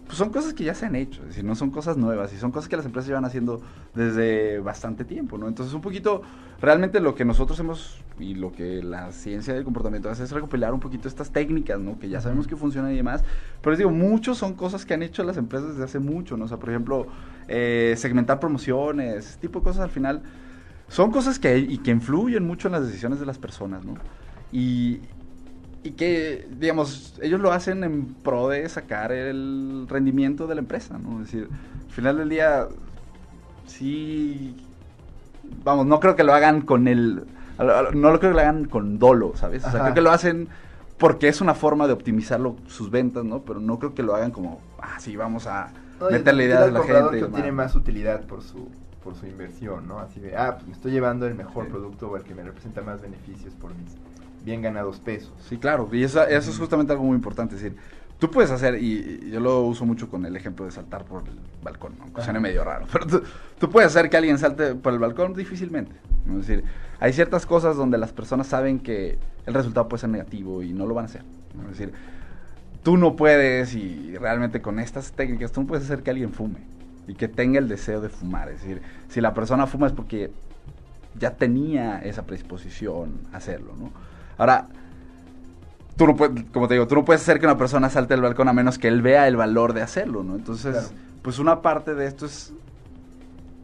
[0.08, 2.38] pues son cosas que ya se han hecho, es decir, no son cosas nuevas y
[2.38, 3.60] son cosas que las empresas llevan haciendo
[3.94, 5.48] desde bastante tiempo, ¿no?
[5.48, 6.22] Entonces, un poquito,
[6.62, 10.72] realmente lo que nosotros hemos y lo que la ciencia del comportamiento hace es recopilar
[10.72, 11.98] un poquito estas técnicas, ¿no?
[11.98, 13.22] Que ya sabemos que funcionan y demás,
[13.60, 16.46] pero les digo, muchos son cosas que han hecho las empresas desde hace mucho, ¿no?
[16.46, 17.06] O sea, por ejemplo,
[17.46, 20.22] eh, segmentar promociones, ese tipo de cosas al final
[20.88, 23.94] son cosas que, y que influyen mucho en las decisiones de las personas, ¿no?
[24.52, 25.02] Y,
[25.82, 30.98] y que, digamos, ellos lo hacen en pro de sacar el rendimiento de la empresa,
[30.98, 31.20] ¿no?
[31.22, 31.48] Es decir,
[31.86, 32.66] al final del día,
[33.66, 34.56] sí,
[35.64, 37.24] vamos, no creo que lo hagan con el,
[37.58, 39.62] no lo creo que lo hagan con dolo, ¿sabes?
[39.66, 39.84] O sea, Ajá.
[39.84, 40.48] creo que lo hacen
[40.98, 43.42] porque es una forma de optimizar lo- sus ventas, ¿no?
[43.42, 46.66] Pero no creo que lo hagan como, ah, sí, vamos a No, meterle el ideas
[46.66, 47.18] de la gente.
[47.18, 48.68] y que tiene más utilidad por su
[49.08, 50.00] por su inversión, ¿no?
[50.00, 51.70] Así de, ah, pues me estoy llevando el mejor Sí.
[51.70, 53.96] producto o el que me representa más beneficios por mis
[54.44, 55.32] bien ganados pesos.
[55.48, 57.78] Sí, claro, y eso, eso es justamente algo muy importante, es decir,
[58.18, 61.38] tú puedes hacer, y, yo lo uso mucho con el ejemplo de saltar por el
[61.62, 62.04] balcón, ¿no?
[62.04, 62.48] aunque suene Ajá.
[62.48, 63.22] medio raro, pero tú,
[63.58, 66.38] tú puedes hacer que alguien salte por el balcón difícilmente, ¿no?
[66.38, 66.64] es decir,
[67.00, 70.84] hay ciertas cosas donde las personas saben que el resultado puede ser negativo y no
[70.86, 71.22] lo van a hacer,
[71.56, 71.62] ¿no?
[71.70, 71.94] es decir,
[72.82, 76.77] tú no puedes, y realmente con estas técnicas, tú no puedes hacer que alguien fume
[77.08, 80.30] y que tenga el deseo de fumar, es decir, si la persona fuma es porque
[81.18, 83.90] ya tenía esa predisposición a hacerlo, ¿no?
[84.36, 84.68] Ahora,
[85.96, 88.22] tú no puedes, como te digo, tú no puedes hacer que una persona salte del
[88.22, 90.36] balcón a menos que él vea el valor de hacerlo, ¿no?
[90.36, 90.88] Entonces, Claro.
[91.22, 92.52] pues una parte de esto es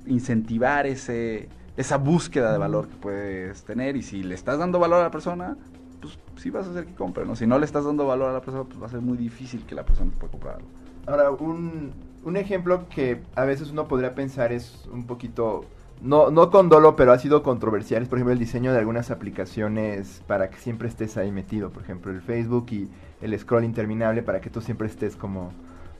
[0.07, 5.01] incentivar ese, esa búsqueda de valor que puedes tener y si le estás dando valor
[5.01, 5.57] a la persona,
[6.01, 7.37] pues sí vas a hacer que compre, ¿no?
[7.37, 9.65] Si no le estás dando valor a la persona, pues va a ser muy difícil
[9.65, 10.67] que la persona pueda comprarlo.
[11.07, 11.93] Ahora, un,
[12.25, 15.65] un ejemplo que a veces uno podría pensar es un poquito,
[16.03, 19.11] no, no con dolo, pero ha sido controversial, es por ejemplo el diseño de algunas
[19.11, 22.89] aplicaciones para que siempre estés ahí metido, por ejemplo el Facebook y
[23.21, 25.53] el scroll interminable para que tú siempre estés como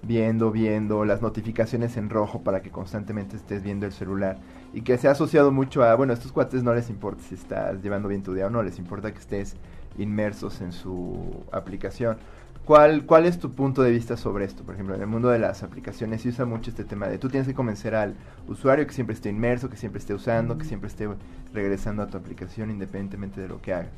[0.03, 4.39] viendo, viendo, las notificaciones en rojo para que constantemente estés viendo el celular
[4.73, 7.35] y que se ha asociado mucho a, bueno, a estos cuates no les importa si
[7.35, 9.57] estás llevando bien tu día o no, les importa que estés
[9.99, 12.17] inmersos en su aplicación.
[12.65, 14.65] ¿Cuál, ¿Cuál es tu punto de vista sobre esto?
[14.65, 17.29] Por ejemplo, en el mundo de las aplicaciones se usa mucho este tema de tú
[17.29, 18.15] tienes que convencer al
[18.49, 21.07] usuario que siempre esté inmerso, que siempre esté usando, que siempre esté
[21.53, 23.89] regresando a tu aplicación independientemente de lo que haga.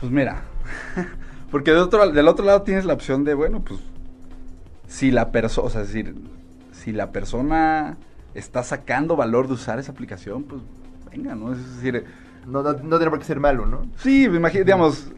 [0.00, 0.42] Pues mira,
[1.50, 3.80] porque de otro, del otro lado tienes la opción de, bueno, pues
[4.88, 6.14] si la persona, o sea, decir,
[6.72, 7.98] si la persona
[8.32, 10.62] está sacando valor de usar esa aplicación, pues
[11.10, 11.52] venga, ¿no?
[11.52, 12.04] Es decir,
[12.46, 13.82] No, no, no tiene por qué ser malo, ¿no?
[13.98, 15.12] sí, imagino, digamos,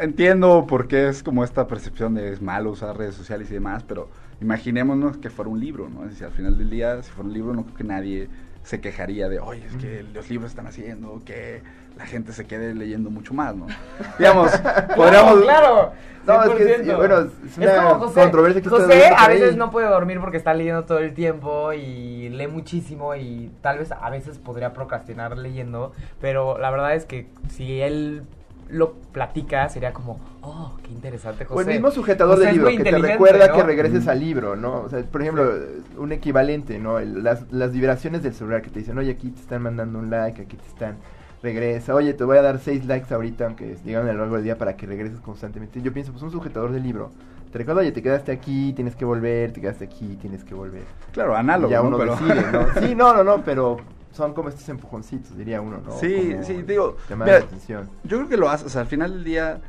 [0.00, 3.82] entiendo por qué es como esta percepción de es malo usar redes sociales y demás,
[3.86, 4.08] pero
[4.40, 6.04] imaginémonos que fuera un libro, ¿no?
[6.04, 8.28] Es decir, al final del día, si fuera un libro, no creo que nadie
[8.62, 11.62] se quejaría de, oye, es que los libros están haciendo que
[11.98, 13.66] la gente se quede leyendo mucho más, ¿no?
[14.18, 14.50] Digamos,
[14.96, 15.42] podríamos...
[15.42, 15.92] claro.
[16.26, 16.96] No, es que es- 100%.
[16.96, 18.20] bueno, es una como José.
[18.22, 22.30] controversia que José a veces no puede dormir porque está leyendo todo el tiempo y
[22.30, 27.26] lee muchísimo y tal vez a veces podría procrastinar leyendo, pero la verdad es que
[27.50, 28.22] si él
[28.68, 31.58] lo platica sería como, oh, qué interesante, José.
[31.58, 33.54] O el mismo sujetador José del es libro que te recuerda ¿no?
[33.56, 34.08] que regreses Mm.
[34.08, 34.80] al libro, ¿no?
[34.82, 35.52] O sea, por ejemplo,
[35.98, 36.98] un equivalente, ¿no?
[36.98, 40.10] El- las, las vibraciones del celular que te dicen, oye, aquí te están mandando un
[40.10, 40.96] like, aquí te están,
[41.42, 44.44] regresa, oye, te voy a dar seis likes ahorita, aunque digan a lo largo del
[44.44, 45.82] día para que regreses constantemente.
[45.82, 47.10] Yo pienso, pues un sujetador del libro.
[47.52, 50.82] Te recuerda, oye, te quedaste aquí, tienes que volver, te quedaste aquí, tienes que volver.
[51.12, 51.88] Claro, análogo, ya ¿no?
[51.88, 52.66] uno Pero- decide, ¿no?
[52.88, 53.76] Sí, no, no, no, pero
[54.14, 55.92] son como estos empujoncitos, diría uno, ¿no?
[55.98, 57.90] Sí, Como sí, digo, mira, atención.
[58.04, 59.60] Yo creo que lo hace, o sea, al final del día,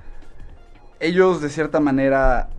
[0.99, 2.49] ellos de cierta manera,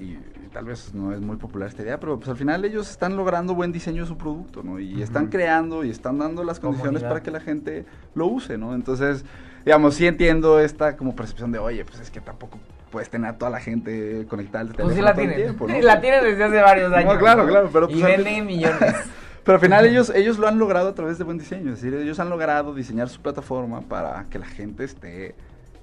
[0.00, 2.90] y, y tal vez no es muy popular esta idea, pero pues al final ellos
[2.90, 4.78] están logrando buen diseño de su producto, ¿no?
[4.80, 7.08] Y están creando y están dando las condiciones Comunidad.
[7.08, 8.74] para que la gente lo use, ¿no?
[8.74, 9.24] Entonces,
[9.64, 12.58] digamos, sí entiendo esta como percepción de, oye, pues es que tampoco
[12.90, 15.36] puedes tener a toda la gente conectada al teléfono Pues sí la tienen.
[15.36, 15.80] tiempo, ¿no?
[15.80, 17.16] La tienen desde hace varios No, años.
[17.18, 18.94] claro, claro, pero y pues, al venden millones.
[19.44, 21.72] Pero al final ellos, ellos lo han logrado a través de buen diseño.
[21.72, 25.34] Es decir, ellos han logrado diseñar su plataforma para que la gente esté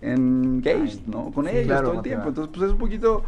[0.02, 1.32] engaged, ¿no?
[1.32, 2.24] Con Sí, ellos claro, todo el motivado.
[2.24, 2.30] tiempo.
[2.30, 3.24] Entonces, pues es un poquito...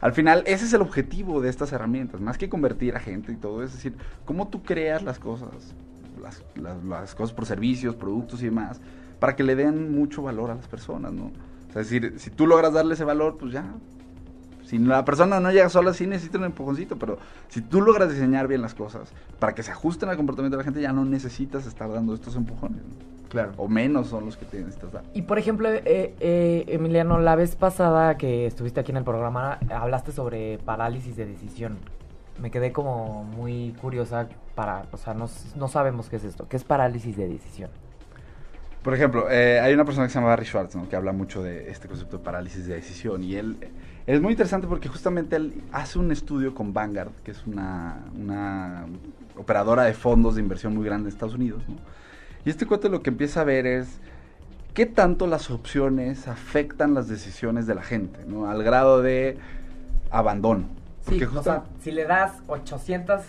[0.00, 2.20] Al final, ese es el objetivo de estas herramientas.
[2.20, 3.62] Más que convertir a gente y todo.
[3.62, 3.94] Es decir,
[4.24, 5.74] cómo tú creas las cosas.
[6.22, 8.80] Las, las- las cosas por servicios, productos y demás.
[9.18, 11.32] Para que le den mucho valor a las personas, ¿no?
[11.70, 13.64] Es es decir, si tú logras darle ese valor, pues ya.
[14.64, 18.48] Si la persona no llega sola, sí necesita un empujoncito, pero si tú logras diseñar
[18.48, 21.66] bien las cosas para que se ajusten al comportamiento de la gente, ya no necesitas
[21.66, 22.78] estar dando estos empujones.
[22.78, 23.14] ¿no?
[23.28, 23.52] Claro.
[23.56, 25.04] O menos son los que te necesitas dar.
[25.12, 29.58] Y por ejemplo, eh, eh, Emiliano, la vez pasada que estuviste aquí en el programa,
[29.70, 31.78] hablaste sobre parálisis de decisión.
[32.40, 36.46] Me quedé como muy curiosa para, o sea, no, no sabemos qué es esto.
[36.48, 37.70] ¿Qué es parálisis de decisión?
[38.84, 40.88] Por ejemplo, eh, hay una persona que se llama Barry Schwartz, ¿no?
[40.88, 43.24] que habla mucho de este concepto de parálisis de decisión.
[43.24, 43.56] Y él
[44.06, 48.86] es muy interesante porque justamente él hace un estudio con Vanguard, que es una, una
[49.36, 51.62] operadora de fondos de inversión muy grande en Estados Unidos.
[51.68, 51.76] ¿no?
[52.44, 53.98] Y este cuate lo que empieza a ver es
[54.74, 58.48] qué tanto las opciones afectan las decisiones de la gente, ¿no?
[58.50, 59.38] al grado de
[60.10, 60.66] abandono.
[61.08, 63.22] Sí, o sea, si le das 800,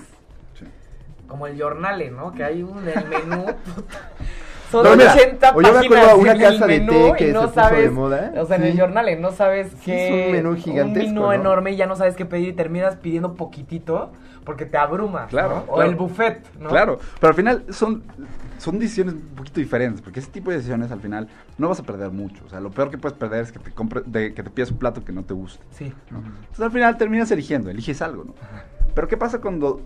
[0.58, 0.66] Sí.
[1.28, 2.34] como el Jornale, ¿no?
[2.34, 3.46] Que hay un el menú,
[4.72, 7.48] son Pero mira, 80 o yo me acuerdo una casa de té que no se
[7.48, 8.34] puso sabes, de moda.
[8.38, 8.80] O sea, en el Sí.
[8.80, 10.20] Jornale no sabes Sí, qué...
[10.22, 11.34] es un menú gigantesco, Un menú ¿no?
[11.34, 14.12] enorme y ya no sabes qué pedir y terminas pidiendo poquitito
[14.44, 15.74] porque te abrumas, Claro, ¿no?
[15.74, 16.70] O el buffet, ¿no?
[16.70, 18.04] Claro, pero al final son,
[18.60, 21.84] son decisiones un poquito diferentes, porque ese tipo de decisiones al final no vas a
[21.84, 22.44] perder mucho.
[22.46, 24.70] O sea, lo peor que puedes perder es que te, compre, de, que te pidas
[24.70, 25.64] un plato que no te guste.
[25.72, 25.92] Sí.
[26.12, 26.20] ¿no?
[26.20, 28.36] Entonces al final terminas eligiendo, eliges algo, ¿no?
[28.94, 29.82] Pero ¿qué pasa cuando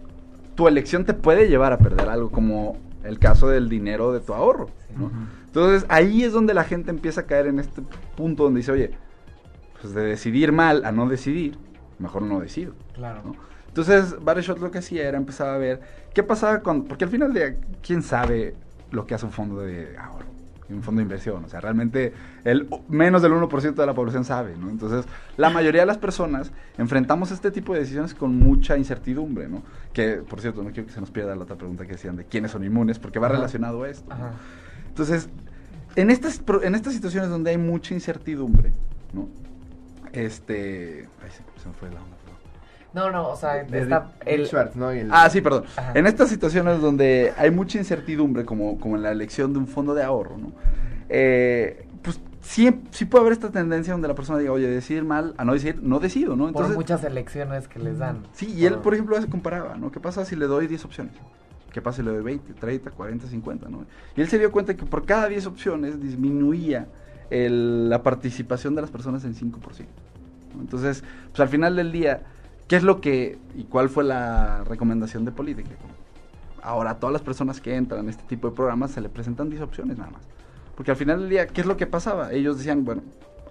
[0.56, 4.34] tu elección te puede llevar a perder algo, como el caso del dinero de tu
[4.34, 5.12] ahorro, ¿no?
[5.46, 7.82] Entonces ahí es donde la gente empieza a caer en este
[8.16, 8.92] punto donde dice, oye,
[9.82, 11.58] pues de decidir mal a no decidir,
[11.98, 12.74] mejor no decido.
[12.94, 13.22] Claro.
[13.26, 13.36] ¿no?
[13.68, 15.82] Entonces, Barry lo que hacía era empezar a ver
[16.14, 16.86] qué pasaba con...
[16.86, 18.56] Porque al final de quién sabe
[18.92, 20.28] lo que hace un fondo de ahorro,
[20.73, 21.43] un fondo de inversión.
[21.43, 24.69] O sea, realmente el menos del 1% de la población sabe, ¿no?
[24.69, 25.05] Entonces,
[25.38, 29.63] la mayoría de las personas enfrentamos este tipo de decisiones con mucha incertidumbre, ¿no?
[29.93, 32.25] Que, por cierto, no quiero que se nos pierda la otra pregunta que decían de
[32.25, 33.36] quiénes son inmunes, porque va Ajá.
[33.38, 34.13] relacionado a esto.
[34.88, 35.29] Entonces,
[35.95, 38.71] en estas, en estas situaciones donde hay mucha incertidumbre,
[39.13, 39.27] ¿no?
[40.13, 41.08] Este...
[41.23, 42.18] Ay, se, se me fue la onda.
[42.93, 44.38] No, no, o sea, De está Rick- el...
[44.39, 44.89] Rick Schwartz, ¿no?
[44.91, 45.65] El- Ah, sí, perdón.
[45.75, 45.91] Ajá.
[45.95, 49.93] En estas situaciones donde hay mucha incertidumbre, como, como en la elección de un fondo
[49.93, 50.52] de ahorro, ¿no?
[51.10, 55.34] Eh, pues sí, sí puede haber esta tendencia donde la persona diga, oye, decidir mal,
[55.38, 56.52] a no decidir, no decido, ¿no?
[56.52, 58.23] por muchas elecciones que les dan.
[58.34, 59.91] Sí, y él, Por- por ejemplo, se comparaba, ¿no?
[59.91, 61.13] ¿Qué pasa si le doy 10 opciones?
[61.71, 63.86] ¿Qué pasa si le doy 20, 30, 40, 50, ¿no?
[64.15, 66.88] Y él se dio cuenta que por cada 10 opciones disminuía
[67.30, 69.86] el- la participación de las personas en 5%.
[70.56, 70.62] ¿no?
[70.62, 72.21] Entonces, pues al final del día,
[72.69, 75.71] ¿qué es lo que y cuál fue la recomendación de política?
[76.62, 79.49] Ahora, a todas las personas que entran en este tipo de programas se le presentan
[79.49, 80.21] 10 opciones nada más.
[80.75, 82.32] Porque al final del día, ¿qué es lo que pasaba?
[82.32, 83.01] Ellos decían, bueno,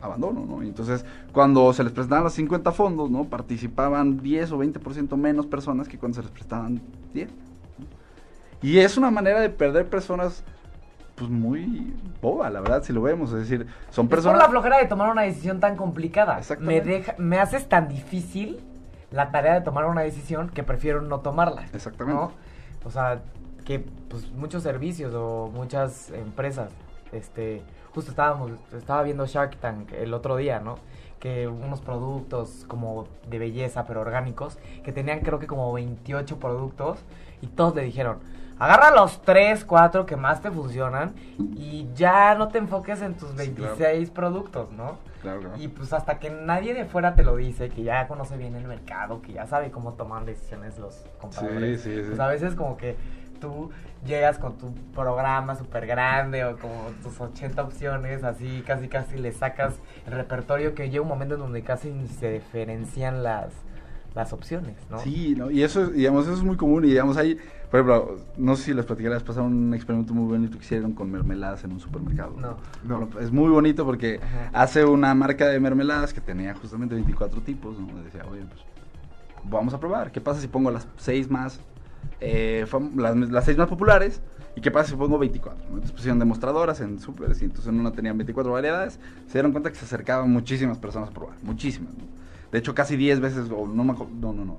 [0.01, 0.63] abandono, ¿no?
[0.63, 3.25] Y entonces, cuando se les presentaban los 50 fondos, ¿no?
[3.25, 6.81] Participaban 10 o 20% menos personas que cuando se les prestaban
[7.13, 7.29] 10.
[7.29, 7.87] ¿no?
[8.63, 10.45] Y es una manera de perder personas,
[11.17, 13.33] pues muy boba, la verdad, si lo vemos.
[13.33, 14.39] Es decir, son Es por personas...
[14.39, 16.41] la flojera de tomar una decisión tan complicada.
[16.61, 18.61] Me, deja, me haces tan difícil
[19.11, 21.65] la tarea de tomar una decisión que prefiero no tomarla.
[21.73, 22.21] Exactamente.
[22.21, 22.33] ¿no?
[22.85, 23.21] O sea,
[23.65, 26.71] que pues muchos servicios o muchas empresas,
[27.13, 27.63] este,
[27.95, 30.79] justo estábamos, estaba viendo Shark Tank el otro día, ¿no?
[31.21, 36.99] Que unos productos como de belleza, pero orgánicos, que tenían creo que como 28 productos
[37.43, 38.19] y todos le dijeron,
[38.59, 41.15] agarra los 3, 4 que más te funcionan
[41.57, 43.77] y ya no te enfoques en tus Sí, claro.
[43.77, 44.99] 26 productos, ¿no?
[45.23, 45.57] Claro, claro.
[45.59, 48.67] Y pues hasta que nadie de fuera te lo dice, que ya conoce bien el
[48.67, 51.83] mercado, que ya sabe cómo toman decisiones los compradores.
[51.83, 52.07] Sí, sí, sí.
[52.09, 52.97] Pues a veces como que
[53.41, 53.71] tú
[54.05, 59.33] llegas con tu programa súper grande o como tus 80 opciones, así casi casi le
[59.33, 59.75] sacas
[60.07, 63.53] el repertorio que llega un momento en donde casi ni se diferencian las,
[64.15, 64.99] las opciones, ¿no?
[65.01, 65.51] Sí, ¿no?
[65.51, 67.37] y eso, es- digamos, eso es muy común y digamos ahí,
[67.71, 70.93] por ejemplo, no sé si les platicé, les pasaron un experimento muy bonito que hicieron
[70.93, 72.35] con mermeladas en un supermercado.
[72.37, 72.57] No.
[72.85, 72.99] No.
[73.07, 74.51] Bueno, es muy bonito porque Ajá.
[74.55, 78.03] hace una marca de mermeladas que tenía justamente 24 tipos, ¿no?
[78.03, 78.61] Decía, oye, pues
[79.45, 81.61] vamos a probar, ¿qué pasa si pongo las seis más,
[82.21, 82.67] eh,
[82.97, 84.21] las, las seis más populares?
[84.57, 85.61] ¿Y qué pasa si pongo 24?
[85.65, 85.75] ¿no?
[85.75, 89.71] Entonces pusieron demostradoras en supers y entonces en una tenían 24 variedades, se dieron cuenta
[89.71, 91.95] que se acercaban muchísimas personas a probar, muchísimas.
[91.95, 92.05] ¿no?
[92.53, 94.59] De hecho, casi 10 veces, o no me acuerdo, no, no, no.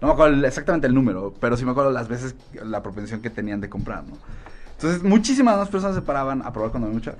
[0.00, 3.30] No me acuerdo exactamente el número, pero sí me acuerdo las veces, la propensión que
[3.30, 4.16] tenían de comprar, ¿no?
[4.72, 7.14] Entonces, muchísimas más personas se paraban a probar cuando había mucha.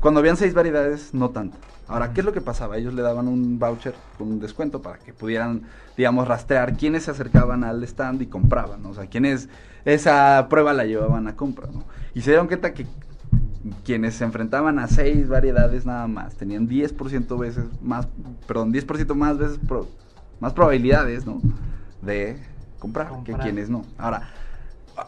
[0.00, 1.56] Cuando habían seis variedades, no tanto.
[1.88, 2.76] Ahora, ¿qué es lo que pasaba?
[2.76, 5.62] Ellos le daban un voucher con un descuento para que pudieran,
[5.96, 8.90] digamos, rastrear quiénes se acercaban al stand y compraban, ¿no?
[8.90, 9.48] O sea, quiénes
[9.84, 11.84] esa prueba la llevaban a compra, ¿no?
[12.12, 12.86] Y se dieron cuenta que
[13.84, 18.08] quienes se enfrentaban a seis variedades nada más tenían 10% veces más,
[18.46, 19.88] perdón, 10% más veces pro-
[20.40, 21.40] más probabilidades, ¿no?
[22.02, 22.36] De
[22.78, 23.40] comprar, que Comprar.
[23.42, 23.84] quienes no.
[23.98, 24.28] Ahora,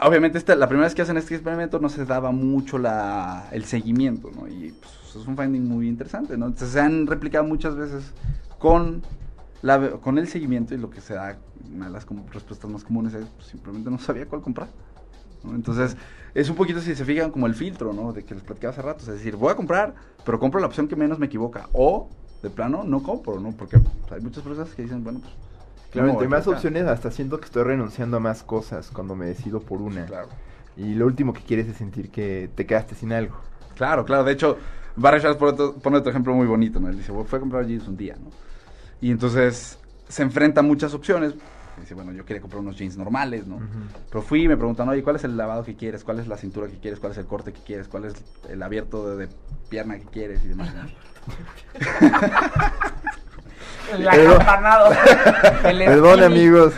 [0.03, 3.65] obviamente esta, la primera vez que hacen este experimento no se daba mucho la, el
[3.65, 4.49] seguimiento, ¿no?
[4.49, 6.47] Y pues, es un finding muy interesante, ¿no?
[6.47, 8.13] Entonces se han replicado muchas veces
[8.59, 9.03] con,
[9.63, 11.37] la, con el seguimiento y lo que se da,
[11.75, 14.69] una de las como respuestas más comunes es pues, simplemente no sabía cuál comprar.
[15.45, 15.55] ¿no?
[15.55, 15.97] Entonces
[16.35, 18.13] es un poquito, si se fijan, como el filtro, ¿no?
[18.13, 20.89] De que les platicaba hace rato, es decir, voy a comprar, pero compro la opción
[20.89, 21.69] que menos me equivoca.
[21.73, 22.09] O,
[22.43, 23.53] de plano, no compro, ¿no?
[23.53, 25.33] Porque pues, hay muchas personas que dicen, bueno, pues...
[25.91, 29.61] Claro, entre más opciones, hasta siento que estoy renunciando a más cosas cuando me decido
[29.61, 30.05] por una.
[30.05, 30.29] Claro.
[30.77, 33.37] Y lo último que quieres es sentir que te quedaste sin algo.
[33.75, 34.23] Claro, claro.
[34.23, 34.59] De hecho,
[34.97, 36.91] Barry Schwartz pone otro, pone otro ejemplo muy bonito, ¿no?
[36.91, 38.31] Él dice, "Bueno, fue a comprar jeans un día, ¿no?
[39.01, 41.35] Y entonces se enfrenta a muchas opciones.
[41.81, 43.61] Dice, bueno, yo quería comprar unos jeans normales, ¿no?
[44.11, 46.05] Pero fui y me preguntan, oye, ¿cuál es el lavado que quieres?
[46.05, 46.99] ¿Cuál es la cintura que quieres?
[47.01, 47.89] ¿Cuál es el corte que quieres?
[47.89, 48.15] ¿Cuál es
[48.49, 49.33] el abierto de, de
[49.69, 50.45] pierna que quieres?
[50.45, 50.71] Y demás.
[53.93, 54.91] El Pero- acampanado.
[55.65, 56.75] El Perdón, amigos.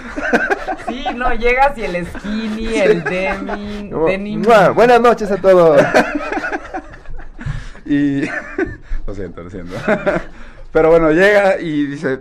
[0.88, 4.42] Sí, no, llegas y el skinny, el denim, Como, denim.
[4.42, 5.80] "Mua, Buenas noches a todos.
[7.84, 8.22] Y.
[9.06, 9.74] lo siento, lo siento.
[10.72, 12.20] Pero bueno, llega y dice: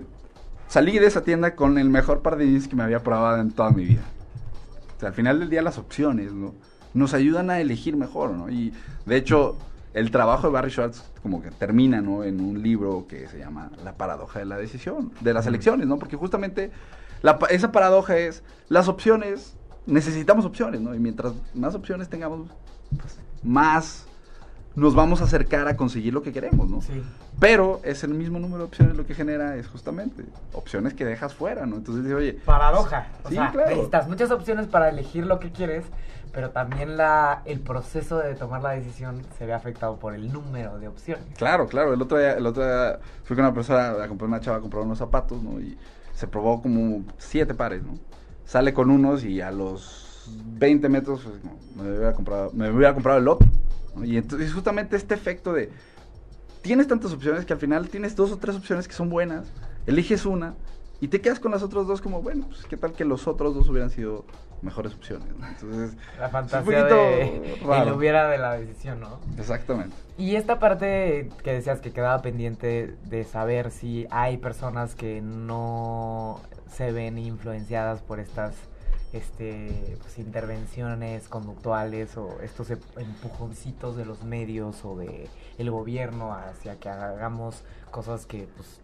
[0.69, 3.49] Salí de esa tienda con el mejor par de jeans que me había probado en
[3.49, 4.03] toda mi vida.
[4.95, 6.53] O sea, al final del día, las opciones, ¿no?
[6.93, 8.51] Nos ayudan a elegir mejor, ¿no?
[8.51, 8.71] Y
[9.07, 9.57] de hecho,
[9.95, 12.23] el trabajo de Barry Schwartz, como que termina, ¿no?
[12.23, 15.97] En un libro que se llama La paradoja de la decisión, de las elecciones, ¿no?
[15.97, 16.69] Porque justamente
[17.23, 19.55] la esa paradoja es: las opciones,
[19.87, 20.93] necesitamos opciones, ¿no?
[20.93, 22.47] Y mientras más opciones tengamos,
[22.95, 24.05] pues, más
[24.75, 26.81] nos vamos a acercar a conseguir lo que queremos, ¿no?
[26.81, 27.01] Sí.
[27.39, 31.33] Pero es el mismo número de opciones lo que genera es justamente opciones que dejas
[31.33, 31.77] fuera, ¿no?
[31.77, 33.07] Entonces dice, oye, Paradoja.
[33.23, 33.69] O Sí, sea, claro.
[33.69, 35.85] necesitas muchas opciones para elegir lo que quieres,
[36.31, 40.77] pero también la, el proceso de tomar la decisión se ve afectado por el número
[40.79, 41.25] de opciones.
[41.37, 44.39] claro, claro, el otro día, el otro día fui con una persona a comprar una
[44.39, 45.59] chava a comprar unos zapatos, ¿no?
[45.59, 45.77] Y
[46.13, 47.97] se probó como siete pares, ¿no?
[48.45, 52.93] Sale con unos y a los 20 metros pues, no, me hubiera comprado, me hubiera
[52.93, 53.47] comprado el otro.
[54.03, 55.69] Y entonces justamente este efecto de
[56.61, 59.47] tienes tantas opciones que al final tienes dos o tres opciones que son buenas,
[59.87, 60.55] eliges una
[61.01, 63.55] y te quedas con las otras dos como, bueno, pues qué tal que los otros
[63.55, 64.25] dos hubieran sido
[64.61, 65.47] mejores opciones, ¿no?
[65.47, 69.19] Entonces, La fantasía de el hubiera de la decisión, ¿no?
[69.37, 69.95] Exactamente.
[70.17, 76.41] Y esta parte que decías que quedaba pendiente de saber si hay personas que no
[76.69, 78.55] se ven influenciadas por estas
[79.13, 86.33] este, pues, intervenciones conductuales o estos em- empujoncitos de los medios o de el gobierno
[86.33, 88.81] hacia que hagamos cosas que pues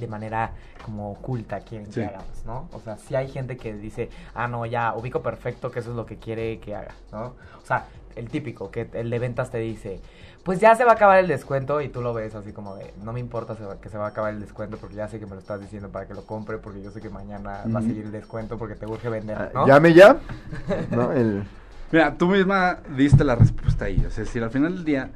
[0.00, 0.52] de manera
[0.84, 2.00] como oculta quieren Sí.
[2.00, 2.68] que hagamos, ¿no?
[2.72, 5.96] O sea, si hay gente que dice, ah, no, ya ubico perfecto que eso es
[5.96, 7.34] lo que quiere que haga, ¿no?
[7.62, 10.00] O sea, el típico, que el de ventas te dice,
[10.48, 12.94] pues ya se va a acabar el descuento y tú lo ves así como de,
[13.04, 15.32] no me importa que se va a acabar el descuento porque ya sé que me
[15.32, 18.06] lo estás diciendo para que lo compre porque yo sé que mañana va a seguir
[18.06, 19.66] el descuento porque te urge vender, Ah, ¿no?
[19.66, 20.16] Llame ya.
[20.90, 21.12] ¿No?
[21.12, 21.44] El,
[21.92, 23.98] Mira, tú misma diste la respuesta ahí.
[23.98, 25.10] O sea, es decir, al final del día,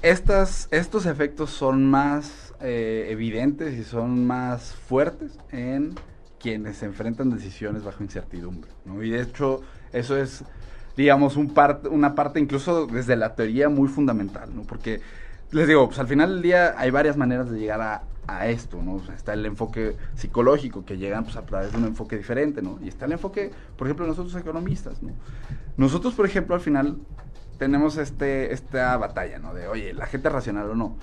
[0.00, 5.96] estas, estos efectos son más eh, evidentes y son más fuertes en
[6.40, 8.70] quienes se enfrentan decisiones bajo incertidumbre.
[8.86, 9.02] ¿no?
[9.02, 9.60] Y de hecho,
[9.92, 10.44] eso es,
[10.96, 14.62] digamos, un part- una parte incluso desde la teoría muy fundamental, ¿no?
[14.62, 15.00] Porque,
[15.50, 18.82] les digo, pues al final del día hay varias maneras de llegar a, a esto,
[18.82, 18.94] ¿no?
[18.94, 22.62] O sea, está el enfoque psicológico que llegan pues, a través de un enfoque diferente,
[22.62, 22.78] ¿no?
[22.82, 25.12] Y está el enfoque, por ejemplo, nosotros economistas, ¿no?
[25.76, 26.96] Nosotros, por ejemplo, al final
[27.58, 29.54] tenemos este, esta batalla, ¿no?
[29.54, 30.96] De, oye, ¿la gente es racional o no?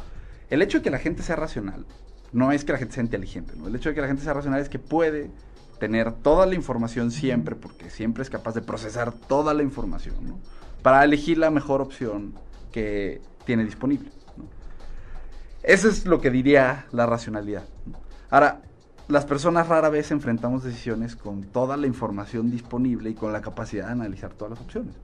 [0.49, 1.85] El hecho de que la gente sea racional
[2.31, 3.67] no es que la gente sea inteligente, ¿no?
[3.67, 5.29] El hecho de que la gente sea racional es que puede
[5.83, 10.39] tener toda la información siempre, porque siempre es capaz de procesar toda la información, ¿no?
[10.81, 12.35] Para elegir la mejor opción
[12.71, 14.45] que tiene disponible, ¿no?
[15.61, 17.65] Eso es lo que diría la racionalidad.
[17.85, 17.99] ¿no?
[18.29, 18.61] Ahora,
[19.09, 23.87] las personas rara vez enfrentamos decisiones con toda la información disponible y con la capacidad
[23.87, 24.95] de analizar todas las opciones.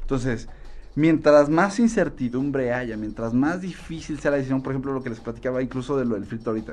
[0.00, 0.48] Entonces,
[0.94, 5.20] mientras más incertidumbre haya, mientras más difícil sea la decisión, por ejemplo, lo que les
[5.20, 6.72] platicaba incluso de lo del filtro ahorita,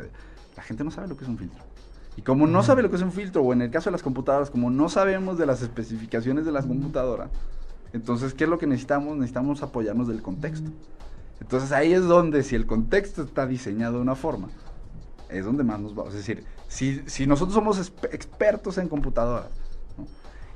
[0.56, 1.62] la gente no sabe lo que es un filtro.
[2.18, 4.04] Y como no sabe lo que es un filtro, o en el caso de las
[4.04, 7.30] computadoras, como no sabemos de las especificaciones de las computadoras,
[7.94, 9.16] entonces, ¿qué es lo que necesitamos?
[9.16, 10.70] Necesitamos apoyarnos del contexto.
[11.40, 14.50] Entonces ahí es donde si el contexto está diseñado de una forma,
[15.30, 16.14] es donde más nos vamos.
[16.14, 17.80] Es decir, si, si nosotros somos
[18.12, 19.50] expertos en computadoras
[19.98, 20.06] ¿no?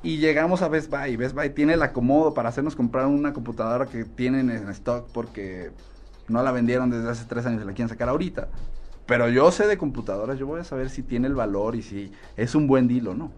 [0.03, 3.85] y llegamos a Best Buy Best Buy tiene el acomodo para hacernos comprar una computadora
[3.85, 5.71] que tienen en stock porque
[6.27, 8.49] no la vendieron desde hace tres años y la quieren sacar ahorita.
[9.05, 12.11] Pero yo sé de computadoras, yo voy a saber si tiene el valor y si
[12.37, 13.31] es un buen deal o no.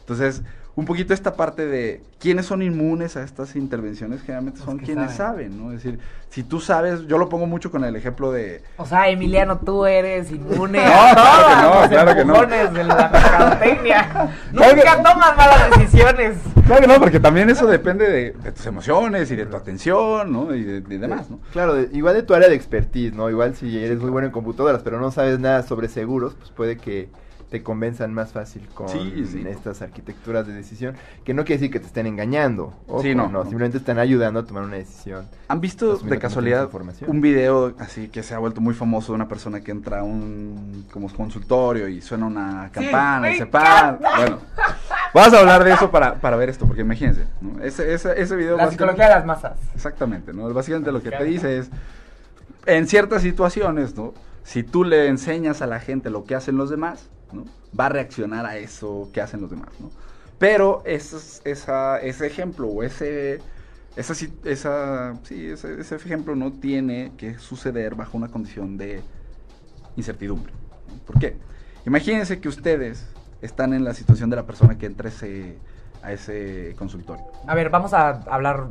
[0.00, 0.42] Entonces,
[0.80, 5.50] un poquito esta parte de quiénes son inmunes a estas intervenciones, generalmente son quienes saben.
[5.52, 5.72] saben, ¿no?
[5.72, 5.98] Es decir,
[6.30, 9.84] si tú sabes, yo lo pongo mucho con el ejemplo de, O sea, Emiliano, tú
[9.84, 12.70] eres inmune No, a claro que no, los claro que no.
[12.78, 14.30] de la mercadotecnia.
[14.52, 16.38] Nunca tomas malas decisiones.
[16.66, 20.32] Claro que no, porque también eso depende de, de tus emociones y de tu atención,
[20.32, 20.54] ¿no?
[20.54, 21.40] Y de, y demás, ¿no?
[21.52, 23.28] Claro, de- igual de tu área de expertise, ¿no?
[23.28, 26.76] Igual si eres muy bueno en computadoras, pero no sabes nada sobre seguros, pues puede
[26.76, 27.08] que
[27.50, 29.44] te convenzan más fácil con Sí, sí.
[29.48, 30.94] estas arquitecturas de decisión,
[31.24, 33.42] que no quiere decir que te estén engañando, ojo, Sí, no, no, no.
[33.42, 35.26] simplemente están ayudando a tomar una decisión.
[35.48, 36.70] ¿Han visto de casualidad
[37.08, 40.02] un video así que se ha vuelto muy famoso de una persona que entra a
[40.04, 43.98] un como consultorio y suena una campana y se para?
[44.16, 44.38] Bueno,
[45.12, 47.60] vamos a hablar de eso para, para ver esto, porque imagínense, ¿no?
[47.62, 49.58] ese, ese, ese video La psicología de las masas.
[49.74, 50.52] Exactamente, ¿no?
[50.54, 51.70] Básicamente lo que te dice es,
[52.66, 54.14] en ciertas situaciones, ¿no?
[54.44, 57.10] Si tú le enseñas a la gente lo que hacen los demás,
[57.78, 59.70] Va a reaccionar a eso que hacen los demás.
[60.38, 63.40] Pero ese, ejemplo o ese,
[63.96, 64.14] esa,
[64.44, 69.02] esa, ese, ejemplo no tiene que suceder bajo una condición de
[69.96, 70.52] incertidumbre.
[71.06, 71.36] ¿Por qué?
[71.84, 73.06] Imagínense que ustedes
[73.42, 75.58] están en la situación de la persona que entra ese,
[76.02, 77.24] a ese consultorio.
[77.46, 78.66] A ver, vamos a hablar,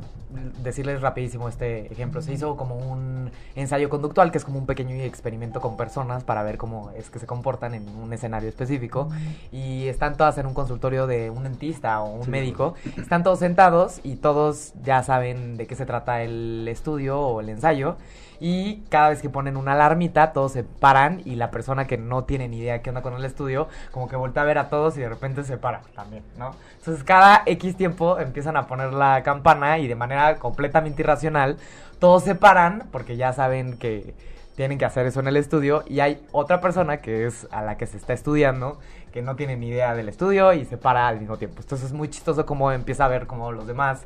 [0.64, 2.22] decirles rapidísimo este ejemplo.
[2.22, 6.44] Se hizo como un ensayo conductual, que es como un pequeño experimento con personas para
[6.44, 9.10] ver cómo es que se comportan en un escenario específico.
[9.52, 12.76] Y están todas en un consultorio de un dentista o un médico.
[12.98, 17.50] Están todos sentados y todos ya saben de qué se trata el estudio o el
[17.50, 17.98] ensayo.
[18.40, 22.24] Y cada vez que ponen una alarmita, todos se paran y la persona que no
[22.24, 24.98] tiene ni idea qué onda con el estudio, como que voltea a ver a todos
[24.98, 26.56] y de repente se para también, ¿no?
[26.78, 31.58] Entonces cada X tiempo empiezan a poner la campana y de manera completamente irracional,
[32.00, 34.14] todos se paran porque ya saben que
[34.56, 37.78] tienen que hacer eso en el estudio y hay otra persona que es a la
[37.78, 38.80] que se está estudiando
[39.12, 41.62] que no tiene ni idea del estudio y se para al mismo tiempo.
[41.62, 44.06] Entonces es muy chistoso como empieza a ver como los demás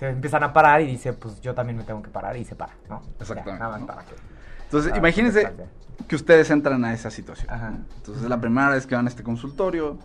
[0.00, 2.54] se empiezan a parar y dice, pues yo también me tengo que parar y se
[2.56, 3.02] para, ¿no?
[3.02, 3.86] Ya, Exactamente, nada más ¿no?
[3.86, 4.14] para que...
[4.64, 5.46] Entonces, Ah, imagínense
[6.08, 7.52] que ustedes entran a esa situación.
[7.52, 7.74] Ajá.
[7.98, 9.98] Entonces, la primera vez que van a este consultorio,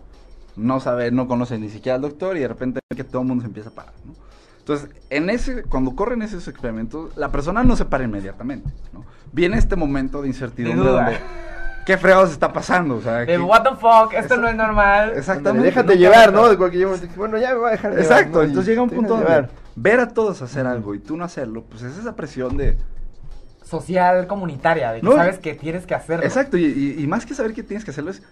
[0.54, 3.28] no saben, no conocen ni siquiera al doctor y de repente ven que todo el
[3.28, 4.12] mundo se empieza a parar, ¿no?
[4.58, 9.02] Entonces, en ese, cuando corren esos experimentos, la persona no se para inmediatamente, ¿no?
[9.32, 11.18] Viene este momento de incertidumbre De donde,
[11.86, 12.96] ¿qué fregados está pasando?
[12.96, 15.12] O sea, De, ¿qué- what the fuck, esto no es normal.
[15.16, 15.68] Exactamente.
[15.68, 16.00] Déjate ¿no?
[16.00, 16.48] llevar, ¿no?
[16.48, 17.06] De cualquier momento.
[17.16, 18.42] Bueno, ya me voy a dejar llevar, Exacto, ¿no?
[18.42, 19.50] Y entonces llega un punto donde llevar.
[19.76, 22.76] Ver a todos hacer algo y tú no hacerlo, pues es esa presión de...
[23.62, 26.24] Social, comunitaria, de que No, sabes que tienes que hacerlo.
[26.24, 28.22] Exacto, y, y- y más que saber qué tienes que hacerlo es...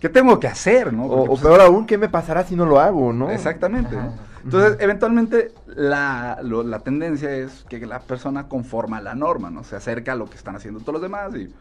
[0.00, 1.04] ¿Qué tengo que hacer, no?
[1.04, 3.30] O, Porque, o pues, peor aún, ¿qué me pasará si no lo hago, no?
[3.30, 3.94] Exactamente.
[4.42, 9.62] Entonces, eventualmente, la, lo- la tendencia es que la persona conforma la norma, ¿no?
[9.62, 11.52] Se acerca a lo que están haciendo todos los demás y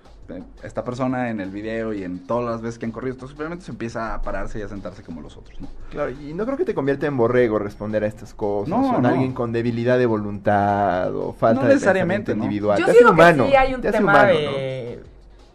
[0.63, 3.67] esta persona en el video y en todas las veces que han corrido estos experimentos
[3.69, 5.67] empieza a pararse y a sentarse como los otros, ¿no?
[5.91, 8.69] Claro, y no creo que te convierta en borrego responder a estas cosas.
[8.69, 9.07] No, o en no.
[9.09, 12.43] alguien con debilidad de voluntad o falta No de necesariamente, ¿no?
[12.43, 12.80] individual.
[12.80, 15.03] Yo Te digo humano, que sí hay un te tema humano, de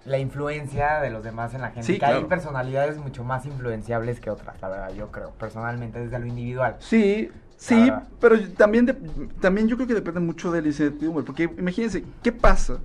[0.07, 1.85] la influencia de los demás en la gente.
[1.85, 2.29] Sí, que hay claro.
[2.29, 6.77] personalidades mucho más influenciables que otras, la verdad, yo creo, personalmente, desde lo individual.
[6.81, 8.95] Sí, sí, pero también, de-
[9.41, 12.79] también yo creo que depende mucho de la incertidumbre, porque imagínense, ¿qué pasa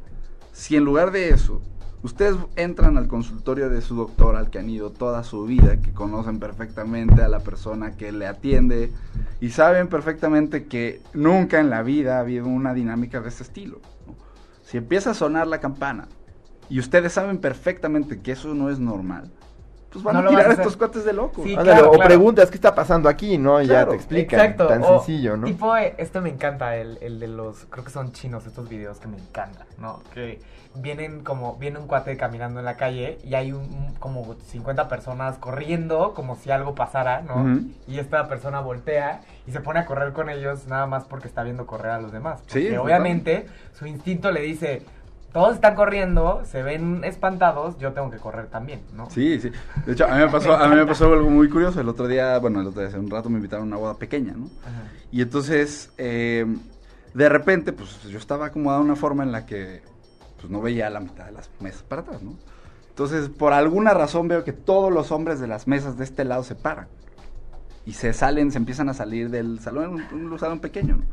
[0.54, 1.62] si en lugar de eso
[2.04, 5.91] ustedes entran al consultorio de su doctor al que han ido toda su vida, que
[5.91, 8.91] conocen perfectamente a la persona que le atiende
[9.41, 13.80] y saben perfectamente que nunca en la vida ha habido una dinámica de este estilo?
[14.64, 16.08] Si empieza a sonar la campana
[16.70, 19.32] y ustedes saben perfectamente que eso no es normal,
[19.92, 20.62] pues van No a tirar a a hacer.
[20.62, 21.44] estos cuates de locos.
[21.44, 22.08] Sí, Ándale, claro, o claro.
[22.08, 23.62] preguntas qué está pasando aquí, ¿no?
[23.62, 24.40] Y ya te explican.
[24.40, 24.68] Exacto.
[24.68, 25.48] Tan o sencillo, ¿no?
[25.48, 29.08] Tipo, esto me encanta, el, el de los, creo que son chinos estos videos que
[29.08, 30.02] me encantan, ¿no?
[30.14, 30.40] Que
[30.76, 35.38] vienen como, viene un cuate caminando en la calle y hay un, como 50 personas
[35.40, 37.60] corriendo como si algo pasara, ¿no?
[37.88, 41.42] Y esta persona voltea y se pone a correr con ellos nada más porque está
[41.42, 42.40] viendo correr a los demás.
[42.46, 42.80] Sí, Porque total.
[42.82, 44.84] obviamente su instinto le dice,
[45.32, 49.10] todos están corriendo, se ven espantados, yo tengo que correr también, ¿no?
[49.10, 49.52] Sí, sí.
[49.86, 51.80] De hecho, a mí me pasó, a mí me pasó algo muy curioso.
[51.80, 53.94] El otro día, bueno, el otro día, hace un rato me invitaron a una boda
[53.96, 54.46] pequeña, ¿no?
[54.64, 54.84] Ajá.
[55.12, 56.46] Y entonces, eh,
[57.14, 59.84] de repente, pues yo estaba acomodado de una forma en la que
[60.40, 62.34] pues, no veía la mitad de las mesas para atrás, ¿no?
[62.90, 66.44] Entonces, por alguna razón veo que todos los hombres de las mesas de este lado
[66.44, 66.88] se paran.
[67.86, 71.06] Y se salen, se empiezan a salir del salón, un, un salón pequeño, ¿no?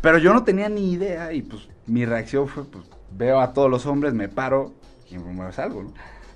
[0.00, 3.70] Pero yo no tenía ni idea y pues mi reacción fue, pues veo a todos
[3.70, 4.72] los hombres, me paro
[5.10, 5.92] y me salgo, ¿no?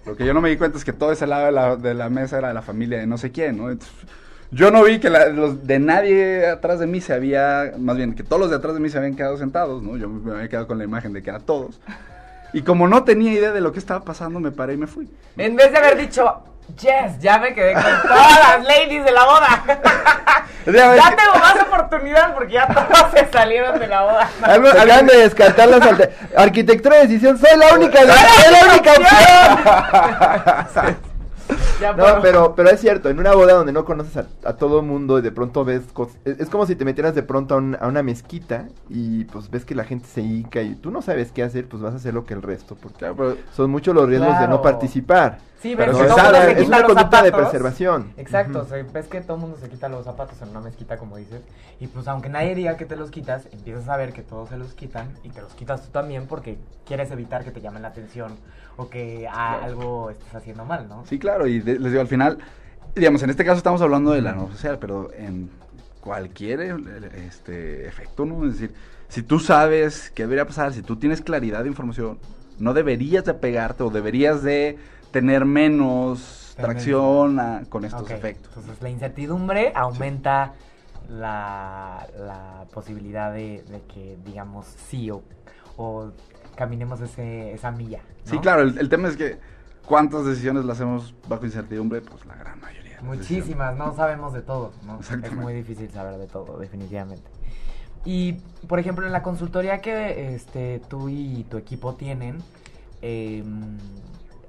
[0.06, 1.94] Lo que yo no me di cuenta es que todo ese lado de la, de
[1.94, 3.70] la mesa era de la familia de no sé quién, ¿no?
[3.70, 3.94] Entonces,
[4.50, 8.14] yo no vi que la- los de nadie atrás de mí se había, más bien
[8.14, 9.96] que todos los de atrás de mí se habían quedado sentados, ¿no?
[9.96, 11.80] Yo me había quedado con la imagen de que eran todos.
[12.52, 15.08] Y como no tenía idea de lo que estaba pasando, me paré y me fui.
[15.38, 16.42] En vez de haber dicho,
[16.80, 19.64] yes, ya me quedé con todas las ladies de la boda.
[20.66, 24.28] ya tengo más oportunidad porque ya todos se salieron de la boda.
[24.42, 25.82] Acaban de descartar las
[26.36, 28.92] Arquitectura de decisión, soy la única, soy la única
[30.74, 30.96] opción.
[31.82, 34.82] Ya, No, pero, pero es cierto, en una boda donde no conoces a, a todo
[34.82, 36.16] mundo y de pronto ves cosas...
[36.24, 39.50] Es, es como si te metieras de pronto a, un- a una mezquita y pues
[39.50, 41.96] ves que la gente se hinca y tú no sabes qué hacer, pues vas a
[41.96, 45.38] hacer lo que el resto, porque Claro, pero son muchos los riesgos de no participar.
[45.60, 48.12] Sí, Pero ves se que todo mundo se es quita una los conducta de preservación.
[48.16, 48.66] Exacto, Ujú.
[48.66, 51.16] o sea, ves que todo el mundo se quita los zapatos en una mezquita, como
[51.16, 51.40] dices,
[51.78, 54.56] y pues aunque nadie diga que te los quitas, empiezas a ver que todos se
[54.58, 57.88] los quitan y te los quitas tú también porque quieres evitar que te llamen la
[57.88, 58.32] atención
[58.76, 59.64] o que ah, Claro.
[59.64, 61.04] algo estés haciendo mal, ¿no?
[61.06, 62.38] Sí, claro, y de- les digo, al final,
[62.94, 65.50] digamos, en este caso estamos hablando de la no social, pero en
[66.00, 66.74] cualquier eh,
[67.26, 68.44] este, efecto, ¿no?
[68.46, 68.74] Es decir,
[69.08, 72.18] si tú sabes qué debería pasar, si tú tienes claridad de información,
[72.58, 74.78] no deberías de pegarte o deberías de
[75.10, 78.52] tener menos tracción a- con estos efectos.
[78.56, 80.54] Entonces la incertidumbre aumenta
[81.08, 85.22] la, la posibilidad de, de que digamos sí o,
[85.76, 86.10] o
[86.56, 87.98] caminemos ese, esa milla.
[87.98, 88.30] ¿no?
[88.30, 89.38] Sí, claro, el, el tema es que
[89.86, 93.00] cuántas decisiones las hacemos bajo incertidumbre, pues la gran mayoría.
[93.02, 95.00] Muchísimas, no sabemos de todo, ¿no?
[95.00, 97.28] Es muy difícil saber de todo, definitivamente.
[98.04, 98.34] Y,
[98.68, 102.38] por ejemplo, en la consultoría que este, tú y tu equipo tienen,
[103.00, 103.42] eh,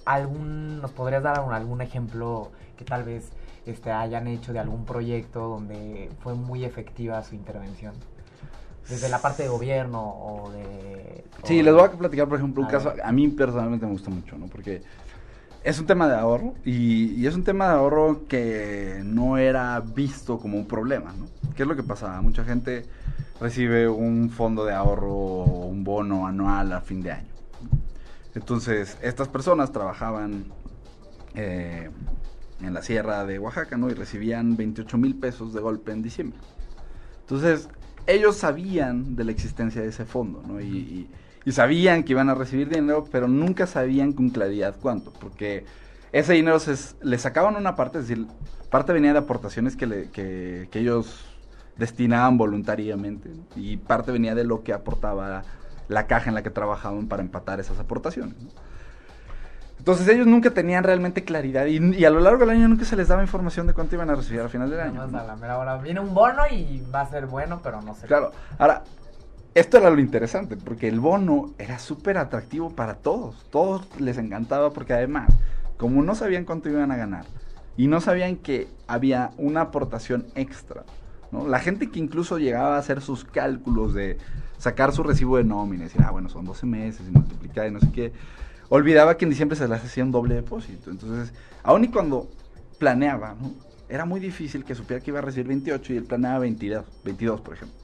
[0.05, 3.31] algún, ¿nos podrías dar algún, algún ejemplo que tal vez
[3.65, 7.93] este, hayan hecho de algún proyecto donde fue muy efectiva su intervención?
[8.89, 11.23] Desde la parte de gobierno o de...
[11.43, 13.01] Sí, les voy a platicar, por ejemplo, un A caso, ver.
[13.03, 14.47] a mí personalmente me gusta mucho, ¿no?
[14.47, 14.81] Porque
[15.63, 19.79] es un tema de ahorro y, y es un tema de ahorro que no era
[19.79, 21.25] visto como un problema, ¿no?
[21.55, 22.21] ¿Qué es lo que pasaba?
[22.21, 22.85] Mucha gente
[23.39, 27.27] recibe un fondo de ahorro o un bono anual a fin de año.
[28.35, 30.45] Entonces, estas personas trabajaban
[31.35, 31.89] eh,
[32.61, 33.89] en la sierra de Oaxaca, ¿no?
[33.89, 36.39] Y recibían 28 mil pesos de golpe en diciembre.
[37.21, 37.69] Entonces,
[38.07, 40.61] ellos sabían de la existencia de ese fondo, ¿no?
[40.61, 41.09] Y,
[41.51, 45.65] sabían que iban a recibir dinero, pero nunca sabían con claridad cuánto, porque
[46.13, 48.27] ese dinero se, le sacaban una parte, es decir,
[48.69, 51.25] parte venía de aportaciones que, ellos
[51.77, 55.43] destinaban voluntariamente, y parte venía de lo que aportaba
[55.89, 58.41] la caja en la que trabajaban para empatar esas aportaciones.
[58.41, 58.49] ¿no?
[59.83, 62.95] Entonces ellos nunca tenían realmente claridad y, y a lo largo del año nunca se
[62.95, 65.01] les daba información de cuánto iban a recibir al final del año.
[65.01, 65.19] más ¿no?
[65.19, 65.75] a la mera hora.
[65.75, 68.07] Viene un bono y va a ser bueno, pero no sé.
[68.07, 68.83] Claro, ahora,
[69.53, 74.71] esto era lo interesante, porque el bono era súper atractivo para todos, todos les encantaba,
[74.71, 75.33] porque además,
[75.75, 77.25] como no sabían cuánto iban a ganar,
[77.75, 80.85] y no sabían que había una aportación extra,
[81.33, 81.45] ¿no?
[81.45, 84.17] La gente que incluso llegaba a hacer sus cálculos de
[84.57, 87.71] sacar su recibo de nómina y decir, ah, bueno, son 12 meses y multiplicar y
[87.71, 88.13] no sé qué,
[88.75, 90.89] olvidaba que en diciembre se les hacía un doble depósito.
[90.89, 92.27] Entonces, aun y cuando
[92.79, 93.51] planeaba, ¿no?
[93.89, 97.41] Era muy difícil que supiera que iba a recibir 28 y él planeaba 22, 22
[97.41, 97.77] por ejemplo.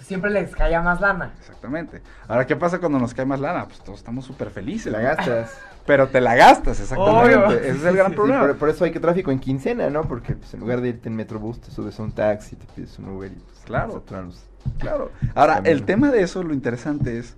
[0.00, 1.34] Siempre les caía más lana.
[1.40, 2.00] Exactamente.
[2.28, 3.66] Ahora, ¿qué pasa cuando nos cae más lana?
[3.66, 4.92] Pues todos estamos súper felices.
[4.92, 5.58] la gastas.
[5.86, 7.36] Pero te la gastas, exactamente.
[7.36, 7.58] Obvio.
[7.58, 8.40] Ese es el gran Sí, problema.
[8.42, 10.02] por, por eso hay que tráfico en quincena, ¿no?
[10.02, 12.96] Porque pues, en lugar de irte en Metrobús, te subes a un taxi, te pides
[13.00, 14.04] un Uber y pues, Claro.
[14.78, 15.10] Claro.
[15.34, 15.72] Ahora, Camino.
[15.72, 17.34] el tema de eso, lo interesante es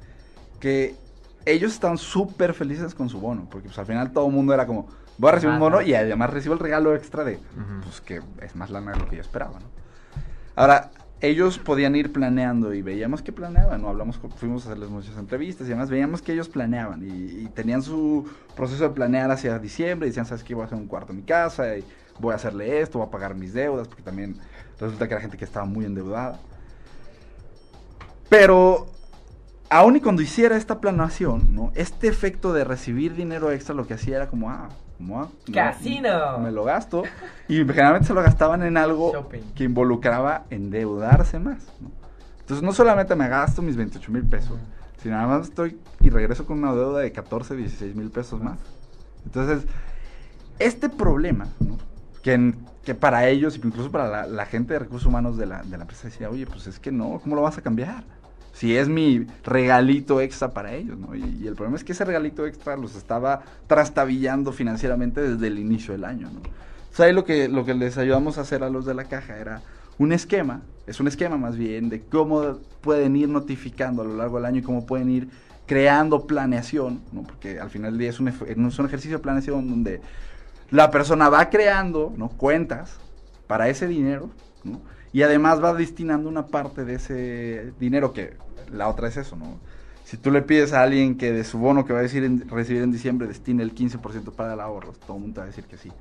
[0.59, 0.95] que
[1.47, 3.49] ellos están súper felices con su bono.
[3.51, 4.89] Porque pues al final todo el mundo era como,
[5.19, 7.39] voy a recibir un Más bono y además recibo el regalo extra de,
[7.83, 9.67] pues que es más lana de lo que yo esperaba, ¿no?
[10.57, 13.89] Ahora, ellos podían ir planeando y veíamos que planeaban, ¿no?
[13.89, 17.83] Hablamos, fuimos a hacerles muchas entrevistas y además veíamos que ellos planeaban y, y tenían
[17.83, 20.55] su proceso de planear hacia diciembre y decían, ¿sabes qué?
[20.55, 21.85] Voy a hacer un cuarto en mi casa y
[22.19, 24.37] voy a hacerle esto, voy a pagar mis deudas, porque también
[24.79, 26.41] resulta que era gente que estaba muy endeudada.
[28.29, 28.87] Pero
[29.71, 31.73] aún y cuando hiciera esta planeación, ¿no?
[31.75, 34.69] Este efecto de recibir dinero extra lo que hacía era como, ah,
[34.99, 36.39] como, ah, no, Casino.
[36.41, 37.05] Me lo gasto.
[37.49, 39.41] Y generalmente se lo gastaban en algo Shopping.
[39.55, 41.91] que involucraba endeudarse más, ¿no?
[42.41, 44.59] Entonces no solamente me gasto mis 28 mil pesos,
[45.03, 48.59] sino además estoy y regreso con una deuda de 14, 16 mil pesos más.
[49.25, 49.65] Entonces,
[50.59, 51.79] este problema, ¿no?
[52.23, 55.63] que, en- que para ellos, incluso para la, la gente de recursos humanos de la,
[55.63, 58.03] de la empresa, decía, oye, pues es que no, ¿cómo lo vas a cambiar?
[58.53, 61.15] Si es mi regalito extra para ellos, ¿no?
[61.15, 65.93] Y, el problema es que ese regalito extra los estaba trastabillando financieramente desde el inicio
[65.93, 66.41] del año, ¿no?
[66.41, 69.39] O sea, lo que, lo que les ayudamos a hacer a los de la caja
[69.39, 69.63] era
[69.99, 74.37] un esquema, es un esquema más bien, de cómo pueden ir notificando a lo largo
[74.37, 75.29] del año y cómo pueden ir
[75.67, 77.23] creando planeación, ¿no?
[77.23, 80.01] Porque al final del día es un, es un ejercicio de planeación donde
[80.71, 82.29] la persona va creando, ¿no?
[82.29, 82.99] Cuentas
[83.47, 84.31] para ese dinero.
[85.13, 88.37] Y además va destinando una parte de ese dinero que
[88.71, 89.59] la otra es eso, ¿no?
[90.05, 92.91] Si tú le pides a alguien que de su bono que va a recibir en
[92.91, 95.77] diciembre destine el 15% para el ahorro, todo el mundo te va a decir que
[95.77, 95.93] sí.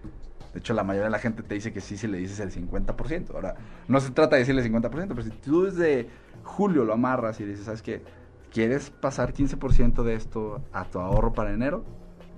[0.53, 2.51] De hecho, la mayoría de la gente te dice que sí si le dices el
[2.51, 3.36] 50%.
[3.36, 3.55] Ahora,
[3.88, 6.10] no se trata de decirle 50%, pero si tú desde
[6.43, 8.01] julio lo amarras y dices, ¿sabes qué?
[8.51, 11.86] ¿Quieres pasar 15% de esto a tu ahorro para enero?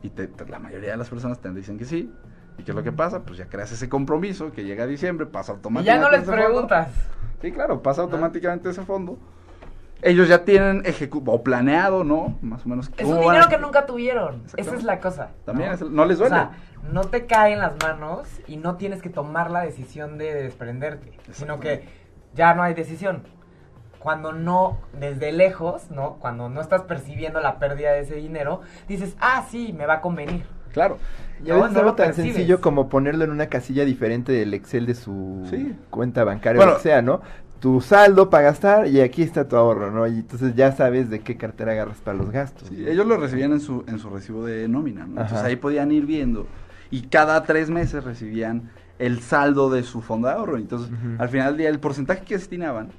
[0.03, 0.11] Y
[0.49, 2.11] la mayoría de las personas te dicen que sí.
[2.57, 3.21] ¿Y qué es lo que pasa?
[3.23, 6.03] Pues ya creas ese compromiso que llega a diciembre, pasa Y automáticamente.
[6.05, 6.41] ya no les fondo.
[6.43, 6.87] preguntas.
[7.41, 9.17] Sí, claro, pasa automáticamente ese fondo.
[10.03, 12.37] Ellos ya tienen ejecu- o planeado, ¿no?
[12.41, 12.91] Más o menos.
[12.97, 14.43] Es un dinero que nunca tuvieron.
[14.57, 15.29] Esa es la cosa.
[15.45, 15.75] También ¿no?
[15.75, 16.35] es el- no les duele.
[16.35, 16.51] O sea,
[16.91, 21.11] no te cae en las manos y no tienes que tomar la decisión de desprenderte,
[21.31, 21.87] sino que
[22.33, 23.23] ya no hay decisión.
[23.99, 26.13] Cuando no, desde lejos, ¿no?
[26.15, 30.01] Cuando no estás percibiendo la pérdida de ese dinero, dices, ah, sí, me va a
[30.01, 30.45] convenir.
[30.73, 30.97] Claro.
[31.43, 32.33] Y a No, veces no algo tan percibes.
[32.33, 35.73] sencillo como ponerlo en una casilla diferente del Excel de su Sí.
[35.89, 36.71] cuenta bancaria Bueno.
[36.73, 37.21] o lo que sea, ¿no?
[37.59, 40.07] Tu saldo para gastar y aquí está tu ahorro, ¿no?
[40.07, 42.71] Y entonces ya sabes de qué cartera agarras para los gastos.
[42.71, 45.21] Ellos lo recibían en su, en su recibo de nómina, ¿no?
[45.21, 46.47] Entonces ahí podían ir viendo.
[46.89, 50.57] Y cada tres meses recibían el saldo de su fondo de ahorro.
[50.57, 52.89] Entonces, al final del día, el porcentaje que destinaban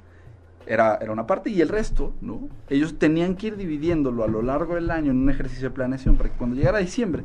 [0.65, 2.47] era, era una parte y el resto, ¿no?
[2.69, 6.15] Ellos tenían que ir dividiéndolo a lo largo del año en un ejercicio de planeación
[6.15, 7.23] para que cuando llegara diciembre,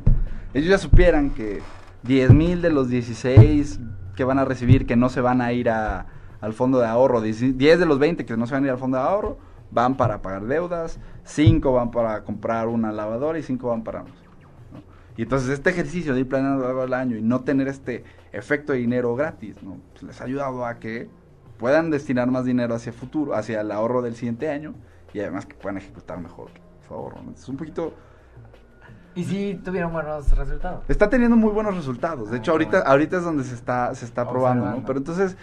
[0.53, 1.61] ellos ya supieran que
[2.03, 3.79] 10 mil de los 16
[4.15, 6.07] que van a recibir, que no se van a ir a,
[6.41, 8.71] al fondo de ahorro, 10 10 de los 20 que no se van a ir
[8.71, 9.37] al fondo de ahorro,
[9.71, 14.03] van para pagar deudas, 5 van para comprar una lavadora y 5 van para...
[14.03, 14.09] ¿no?
[15.15, 17.67] Y entonces este ejercicio de ir planeando a lo largo del año y no tener
[17.67, 19.77] este efecto de dinero gratis, ¿no?
[19.91, 21.09] Pues les ha ayudado a que
[21.57, 24.75] puedan destinar más dinero hacia futuro, hacia el ahorro del siguiente año
[25.13, 26.51] y además que puedan ejecutar mejor
[26.87, 27.21] su ahorro.
[27.21, 27.33] ¿no?
[27.33, 27.93] Es un poquito...
[29.15, 30.83] Y sí tuvieron buenos resultados.
[30.87, 32.29] Está teniendo muy buenos resultados.
[32.31, 32.91] De hecho, Ah, ahorita, bueno.
[32.91, 34.85] ahorita es donde se está, se está probando, ¿no?
[34.85, 35.35] Pero entonces,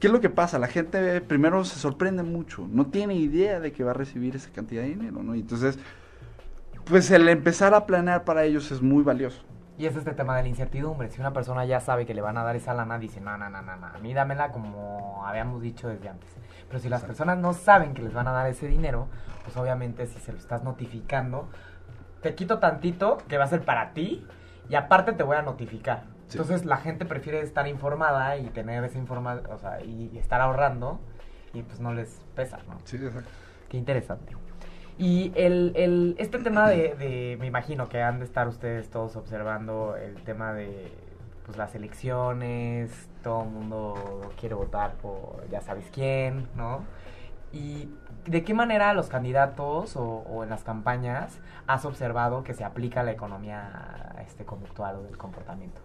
[0.00, 0.58] ¿qué es lo que pasa?
[0.58, 2.66] La gente primero se sorprende mucho.
[2.70, 5.34] No tiene idea de que va a recibir esa cantidad de dinero, ¿no?
[5.34, 5.78] Y entonces,
[6.84, 9.42] pues el empezar a planear para ellos es muy valioso.
[9.78, 11.10] Y es este tema de la incertidumbre.
[11.10, 13.48] Si una persona ya sabe que le van a dar esa lana, dice, no, no,
[13.50, 16.30] no, no, no, a mí dámela como habíamos dicho desde antes.
[16.68, 19.08] Pero si las personas no saben que les van a dar ese dinero,
[19.44, 21.48] pues obviamente si se lo estás notificando,
[22.24, 24.26] te quito tantito que va a ser para ti
[24.70, 26.04] y aparte te voy a notificar.
[26.26, 26.38] Sí.
[26.38, 30.40] Entonces la gente prefiere estar informada y tener esa información, o sea, y, y estar
[30.40, 30.98] ahorrando
[31.52, 32.78] y pues no les pesa, ¿no?
[32.84, 33.28] Sí, exacto.
[33.68, 34.34] Qué interesante.
[34.96, 39.16] Y el, el, este tema de, de, me imagino que han de estar ustedes todos
[39.16, 40.90] observando el tema de
[41.44, 46.84] pues, las elecciones, todo el mundo quiere votar por ya sabes quién, ¿no?
[47.54, 47.88] Y
[48.26, 53.02] de qué manera los candidatos o, o en las campañas has observado que se aplica
[53.02, 55.80] la economía este, conductual o del comportamiento,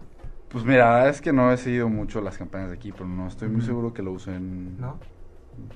[0.48, 3.48] Pues mira, es que no he seguido mucho las campañas de aquí, pero no estoy
[3.48, 4.98] muy seguro que lo usen ¿no?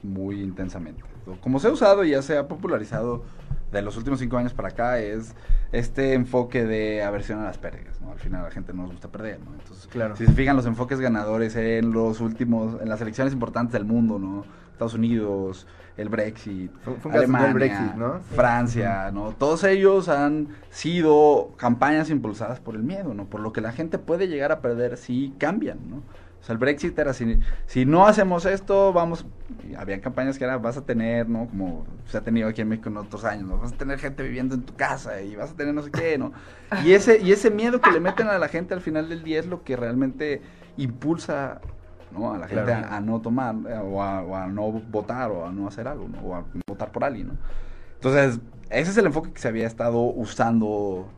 [0.03, 1.03] muy intensamente.
[1.40, 3.22] Como se ha usado y ya se ha popularizado
[3.70, 5.34] de los últimos cinco años para acá es
[5.72, 8.12] este enfoque de aversión a las pérdidas, ¿no?
[8.12, 9.53] Al final a la gente no nos gusta perder, ¿no?
[9.55, 10.16] Entonces, Claro.
[10.16, 14.18] si se fijan los enfoques ganadores en los últimos, en las elecciones importantes del mundo,
[14.18, 14.45] ¿no?
[14.72, 15.66] Estados Unidos,
[15.97, 18.20] el Brexit, Fue- fue Alemania, del Brexit, ¿no?
[18.34, 19.32] Francia, ¿no?
[19.32, 23.26] Todos ellos han sido campañas impulsadas por el miedo, ¿no?
[23.26, 25.97] Por lo que la gente puede llegar a perder si cambian, ¿no?
[25.97, 29.24] O sea, el Brexit era si, si no hacemos esto, vamos,
[29.78, 31.47] había campañas que era vas a tener, ¿no?
[31.47, 33.57] Como se ha tenido aquí en México en otros años, ¿no?
[33.57, 36.18] Vas a tener gente viviendo en tu casa y vas a tener no sé qué,
[36.18, 36.32] ¿no?
[36.84, 39.40] Y ese, y ese miedo que le meten a la gente al final del día
[39.40, 40.42] es lo que realmente
[40.76, 41.61] impulsa,
[42.14, 42.32] ¿no?
[42.32, 42.86] A la gente Claro.
[42.86, 45.88] a, a no tomar, eh, o a, o a no votar, o a no hacer
[45.88, 46.18] algo, ¿no?
[46.20, 47.34] O a votar por alguien, ¿no?
[47.96, 48.40] Entonces,
[48.70, 51.08] ese es el enfoque que se había estado usando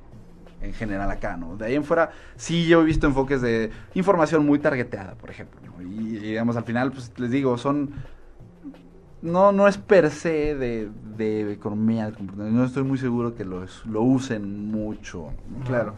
[0.62, 1.57] en general acá, ¿no?
[1.57, 5.61] De ahí en fuera, sí yo he visto enfoques de información muy targeteada, por ejemplo,
[5.64, 5.82] ¿no?
[5.82, 7.90] Y, y, digamos, al final, pues les digo, son...
[9.22, 12.12] No, no es per se de, de economía.
[12.36, 15.32] No estoy muy seguro que los, lo usen mucho.
[15.51, 15.64] ¿no?
[15.64, 15.94] Claro.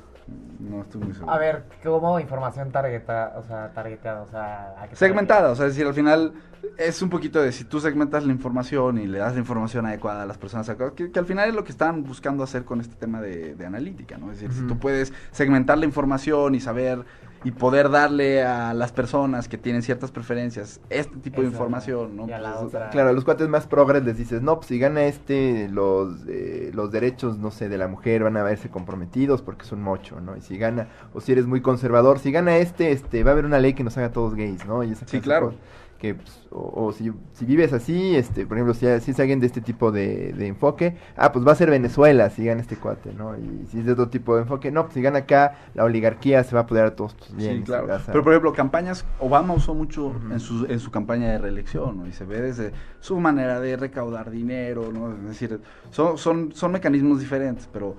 [0.58, 1.32] No estoy muy seguro.
[1.32, 4.22] A ver, ¿cómo información targeta, o sea, targeteada?
[4.22, 6.32] O sea, ¿a qué te Segmentada, o sea, es decir, al final
[6.76, 10.22] es un poquito de si tú segmentas la información y le das la información adecuada
[10.22, 12.80] a las personas adecuadas, que, que al final es lo que están buscando hacer con
[12.80, 14.32] este tema de, de analítica, ¿no?
[14.32, 17.04] Es decir, si tú puedes segmentar la información y saber
[17.44, 22.28] y poder darle a las personas que tienen ciertas preferencias este tipo de información, ¿no?
[22.28, 24.66] y a la Pues, otra- Claro, a los cuates más progres les dices, no, pues
[24.66, 28.68] si gana este, los, eh, los derechos, no sé, de la mujer van a verse
[28.70, 30.36] comprometidos porque es un mocho, ¿no?
[30.36, 33.44] Y si gana, o si eres muy conservador, si gana este, este, va a haber
[33.44, 34.82] una ley que nos haga todos gays, ¿no?
[34.82, 35.46] Y esa Sí, claro.
[35.46, 35.60] cosas
[35.98, 39.40] Que, pues, o, o si, si vives así, este, por ejemplo, si, si es alguien
[39.40, 42.76] de este tipo de, de enfoque, ah, pues va a ser Venezuela si gana este
[42.76, 43.36] cuate, ¿no?
[43.36, 46.44] Y si es de otro tipo de enfoque, no, pues si gana acá, la oligarquía
[46.44, 47.58] se va a apoderar a todos tus bienes.
[47.58, 47.88] Sí, claro.
[48.06, 52.06] Pero por ejemplo, campañas, Obama usó mucho en, su, en su campaña de reelección, ¿no?
[52.06, 55.12] Y se ve desde su manera de recaudar dinero, ¿no?
[55.12, 57.96] Es decir, son, son, son mecanismos diferentes, pero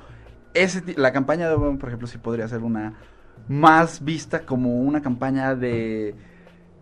[0.54, 2.93] ese, la campaña de Obama, por ejemplo, sí podría ser una
[3.47, 6.16] más vista como una campaña de,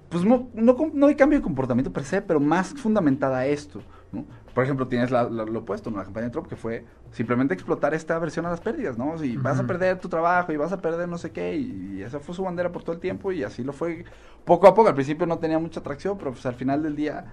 [0.10, 3.82] pues no, no, hay cambio de comportamiento per se, pero más fundamentada a esto,
[4.12, 4.26] ¿no?
[4.54, 5.98] por ejemplo, tienes la- la- lo opuesto, ¿no?
[5.98, 9.16] La campaña de Trump, que fue simplemente explotar esta versión a las pérdidas, ¿no?
[9.20, 12.02] Si vas a perder tu trabajo y vas a perder no sé qué, y, y
[12.02, 14.04] esa fue su bandera por todo el tiempo, y así lo fue
[14.46, 14.88] poco a poco.
[14.90, 17.26] Al principio no tenía mucha atracción, pero pues al final del día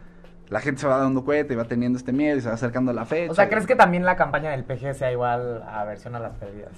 [0.51, 2.91] la gente se va dando cuenta y va teniendo este miedo y se va acercando
[2.91, 3.33] a la fecha.
[3.33, 6.35] O sea, ¿crees que también la campaña del PG sea igual a versión a las
[6.37, 6.73] pérdidas?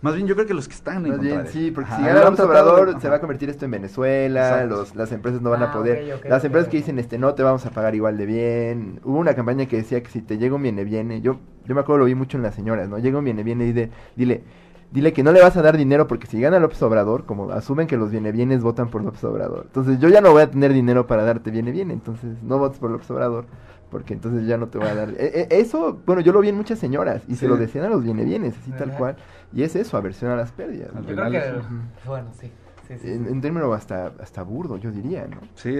[0.00, 1.96] Más bien yo creo que los que están en Más bien, contra sí, porque Ajá,
[2.00, 5.50] si gana López Obrador, se va a convertir esto en Venezuela, los, las empresas no
[5.50, 6.20] van a Ah, poder.
[6.28, 9.00] las empresas que dicen, este, no te vamos a pagar igual de bien.
[9.02, 11.80] Hubo una campaña que decía que si te llega un viene viene, yo, yo me
[11.80, 12.98] acuerdo, lo vi mucho en las señoras, ¿no?
[12.98, 14.44] Llega un viene viene y de, dile,
[14.92, 17.88] dile que no le vas a dar dinero porque si gana López Obrador, como asumen
[17.88, 19.64] que los viene bienes votan por López Obrador.
[19.66, 22.78] Entonces yo ya no voy a tener dinero para darte viene viene, entonces no votes
[22.78, 23.46] por López Obrador.
[23.90, 25.08] Porque entonces ya no te voy a dar.
[25.16, 27.88] E- e- eso, bueno, yo lo vi en muchas señoras y se lo decían a
[27.88, 29.16] los viene bienes, así tal cual.
[29.52, 30.90] Y es eso, aversión a las pérdidas.
[30.94, 31.62] Yo creo que,
[32.06, 32.50] bueno, sí.
[32.86, 35.40] sí, sí, En, en término hasta, hasta burdo, yo diría, ¿no?
[35.54, 35.76] Sí,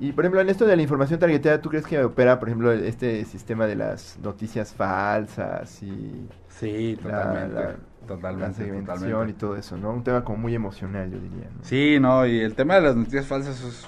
[0.00, 2.72] Y por ejemplo, en esto de la información targeteada, ¿tú crees que opera, por ejemplo,
[2.72, 7.54] este sistema de las noticias falsas y sí, totalmente.
[7.54, 7.76] la- la
[8.06, 9.30] totalmente, segmentación totalmente.
[9.32, 9.90] y todo eso, ¿no?
[9.90, 11.62] Un tema como muy emocional, yo diría, ¿no?
[11.62, 13.86] Sí, no, y el tema de las noticias falsas es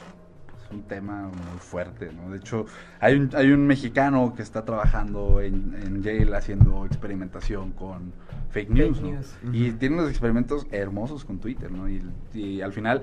[0.72, 2.30] un tema muy fuerte, ¿no?
[2.30, 2.66] De hecho,
[3.00, 8.12] hay un, hay un mexicano que está trabajando en, en Yale haciendo experimentación con
[8.50, 9.16] fake news, Fake ¿no?
[9.16, 9.36] news.
[9.52, 11.88] Y tiene unos experimentos hermosos con Twitter, ¿no?
[11.88, 12.02] Y,
[12.34, 13.02] y al final,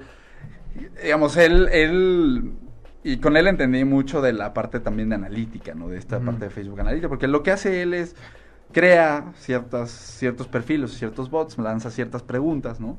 [1.02, 2.54] digamos, él, él,
[3.04, 5.90] y con él entendí mucho de la parte también de analítica, ¿no?
[5.90, 8.16] De esta parte de Facebook Analítica, porque lo que hace él es
[8.72, 12.98] crea ciertas, ciertos perfiles, ciertos bots, lanza ciertas preguntas, ¿no?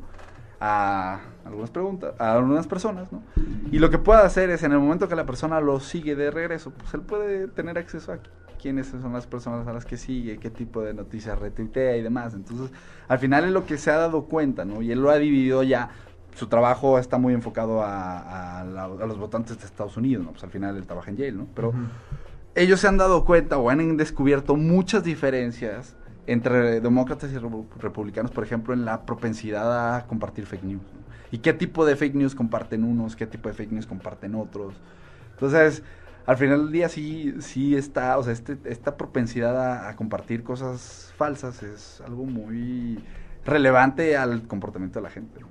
[0.60, 3.22] A algunas preguntas, a algunas personas, ¿no?
[3.70, 6.30] Y lo que puede hacer es en el momento que la persona lo sigue de
[6.32, 8.18] regreso, pues él puede tener acceso a
[8.60, 12.34] quiénes son las personas a las que sigue, qué tipo de noticias retuitea y demás.
[12.34, 12.72] Entonces,
[13.06, 14.82] al final es lo que se ha dado cuenta, ¿no?
[14.82, 15.90] Y él lo ha dividido ya.
[16.34, 20.32] Su trabajo está muy enfocado a, a la- a los votantes de Estados Unidos, ¿no?
[20.32, 21.46] Pues al final él trabaja en Yale, ¿no?
[21.54, 21.78] Pero Ujú.
[22.56, 25.94] ellos se han dado cuenta o han descubierto muchas diferencias
[26.28, 30.82] entre demócratas y repu- republicanos, por ejemplo, en la propensidad a compartir fake news.
[30.94, 31.00] ¿no?
[31.30, 34.74] Y qué tipo de fake news comparten unos, qué tipo de fake news comparten otros.
[35.32, 35.82] Entonces,
[36.26, 40.42] al final del día sí, sí está, o sea, este, esta propensidad a, a compartir
[40.44, 43.02] cosas falsas es algo muy
[43.44, 45.40] relevante al comportamiento de la gente.
[45.40, 45.48] ¿no?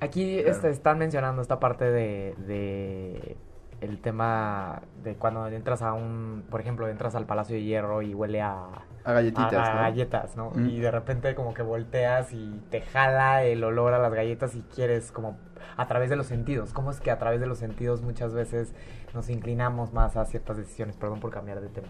[0.00, 0.50] Aquí Claro.
[0.50, 3.36] este, están mencionando esta parte de, de
[3.80, 8.14] el tema de cuando entras a un, por ejemplo, entras al Palacio de Hierro y
[8.14, 8.66] huele a,
[9.04, 10.50] A galletitas, a- galletas, ¿no?
[10.54, 10.68] Mm.
[10.68, 14.62] Y de repente como que volteas y te jala el olor a las galletas y
[14.74, 15.36] quieres como
[15.76, 16.72] a través de los sentidos.
[16.72, 18.74] ¿Cómo es que a través de los sentidos muchas veces
[19.12, 20.96] nos inclinamos más a ciertas decisiones?
[20.96, 21.88] Perdón por cambiar de tema.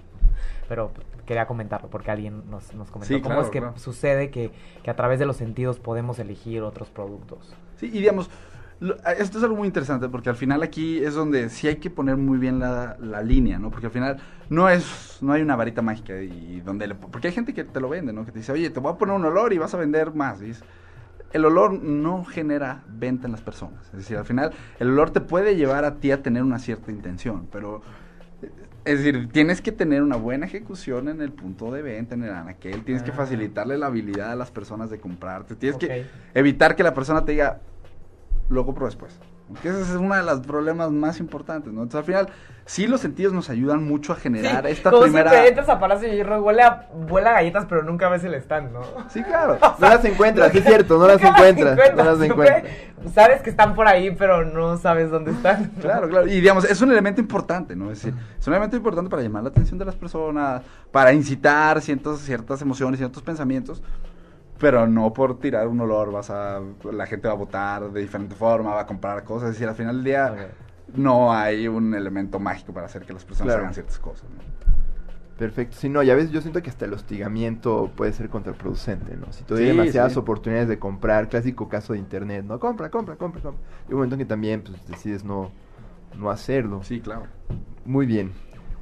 [0.69, 0.91] Pero
[1.27, 3.15] quería comentarlo porque alguien nos, nos comentó.
[3.15, 3.79] Sí, ¿Cómo claro, es que claro.
[3.79, 4.51] sucede que,
[4.83, 7.55] que a través de los sentidos podemos elegir otros productos?
[7.77, 8.31] Sí, y digamos,
[9.19, 12.17] esto es algo muy interesante porque al final aquí es donde sí hay que poner
[12.17, 13.71] muy bien la, la línea, ¿no?
[13.71, 14.19] Porque al final
[14.51, 17.81] no es, no hay una varita mágica y donde le- porque hay gente que te
[17.81, 18.25] lo vende, ¿no?
[18.25, 20.43] Que te dice, oye, te voy a poner un olor y vas a vender más.
[20.43, 20.63] Y es-
[21.33, 23.87] el olor no genera venta en las personas.
[23.87, 26.93] Es decir, al final el olor te puede llevar a ti a tener una cierta
[26.93, 27.83] intención, pero
[28.43, 28.51] eh,
[28.85, 32.31] es decir, tienes que tener una buena ejecución en el punto de venta, en el
[32.33, 33.15] anaquel, tienes que Ah.
[33.15, 37.33] facilitarle la habilidad a las personas de comprarte, tienes que evitar que la persona te
[37.33, 37.61] diga,
[38.49, 39.19] lo compro después.
[39.49, 41.83] Porque ese es uno de los problemas más importantes, ¿no?
[41.83, 42.29] Entonces, al final,
[42.65, 45.29] sí los sentidos nos ayudan mucho a generar Sí, esta como primera...
[45.29, 48.33] siempre entras a Palacio de Hierro, huele a, huele a galletas, pero nunca ves el
[48.35, 48.81] stand, ¿no?
[49.11, 49.59] Sí, claro.
[49.79, 51.77] No las encuentras, es cierto, no las encuentras.
[51.95, 53.15] No las siempre encuentras.
[53.15, 55.73] Sabes que están por ahí, pero no sabes dónde están.
[55.81, 56.27] Claro, claro.
[56.27, 57.91] Y digamos, es un elemento importante, ¿no?
[57.91, 61.83] Es decir, es un elemento importante para llamar la atención de las personas, para incitar
[61.83, 63.83] ciertas, ciertas emociones, ciertos pensamientos,
[64.59, 66.61] pero no por tirar un olor vas a...
[66.93, 69.51] La gente va a votar de diferente forma, va a comprar cosas.
[69.51, 70.49] Es decir, al final del día
[70.95, 73.63] no hay un elemento mágico para hacer que las personas Claro.
[73.63, 74.37] hagan ciertas cosas, ¿no?
[75.39, 75.77] Perfecto.
[75.77, 79.33] Sí, no, ya ves, yo siento que hasta el hostigamiento puede ser contraproducente, ¿no?
[79.33, 80.19] Si te doy Sí, demasiadas sí.
[80.21, 82.61] oportunidades de comprar, clásico caso de internet, ¿no?
[82.61, 83.61] Compra, compra, compra, compra.
[83.89, 85.51] Y un momento en que también, pues, decides no,
[86.17, 86.85] no hacerlo.
[86.85, 87.25] Sí, claro.
[87.85, 88.31] Muy bien.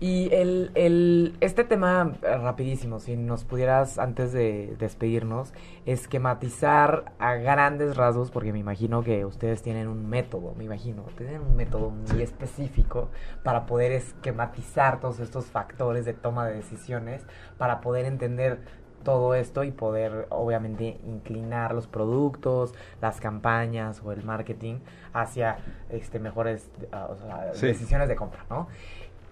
[0.02, 5.54] Y el, el, este tema, rapidísimo, si nos pudieras, antes de despedirnos,
[5.86, 11.40] esquematizar a grandes rasgos, porque me imagino que ustedes tienen un método, me imagino, tienen
[11.40, 13.10] un método muy específico
[13.44, 17.24] para poder esquematizar todos estos factores de toma de decisiones,
[17.56, 18.58] para poder entender
[19.04, 24.76] todo esto y poder obviamente inclinar los productos, las campañas o el marketing
[25.12, 25.58] hacia
[25.90, 27.66] este mejores ah, o sea, Sí.
[27.66, 28.68] decisiones de compra, ¿no?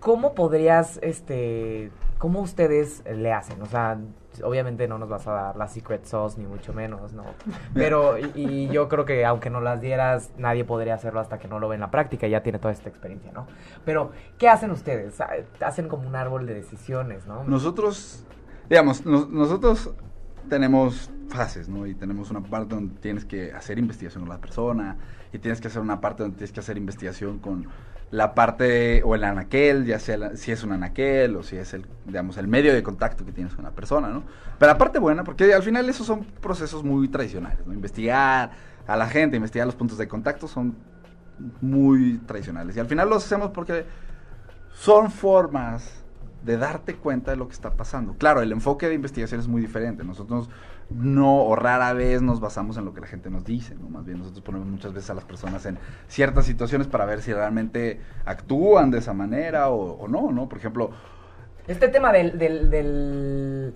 [0.01, 3.61] ¿Cómo podrías, este, cómo ustedes le hacen?
[3.63, 3.99] O sea,
[4.43, 7.25] obviamente no nos vas a dar la secret sauce, ni mucho menos, ¿no?
[7.75, 11.59] Pero, y, yo creo que aunque no las dieras, nadie podría hacerlo hasta que no
[11.59, 13.47] lo ve en la práctica y ya tiene toda esta experiencia, ¿no?
[13.85, 15.21] Pero, ¿qué hacen ustedes?
[15.21, 15.31] Ah,
[15.61, 17.45] Hacen como un árbol de decisiones, ¿no?
[17.45, 18.25] Nosotros,
[18.69, 19.91] digamos, nos- nosotros
[20.49, 21.87] tenemos fases, ¿no?
[21.87, 24.97] Y tenemos una parte donde tienes que hacer investigación con la persona
[25.33, 27.69] y tienes que hacer una parte donde tienes que hacer investigación con
[28.11, 31.75] la parte o el anaquel, ya sea la- si es un anaquel o si es
[31.75, 34.25] el, digamos, el medio de contacto que tienes con la persona, ¿no?
[34.59, 37.73] Pero la parte buena, porque al final esos son procesos muy tradicionales, ¿no?
[37.73, 38.51] Investigar
[38.87, 40.75] a la gente, investigar los puntos de contacto son
[41.61, 42.77] muy tradicionales.
[42.77, 43.85] Y al final los hacemos porque
[44.75, 46.03] son formas
[46.45, 48.15] de darte cuenta de lo que está pasando.
[48.15, 50.05] Claro, el enfoque de investigación es muy diferente.
[50.05, 50.49] Nosotros
[50.91, 53.89] no o rara vez nos basamos en lo que la gente nos dice, ¿no?
[53.89, 55.79] Más bien nosotros ponemos muchas veces a las personas en
[56.09, 60.49] ciertas situaciones para ver si realmente actúan de esa manera o, no, ¿no?
[60.49, 60.91] Por ejemplo,
[61.69, 63.75] Este tema del, del, del-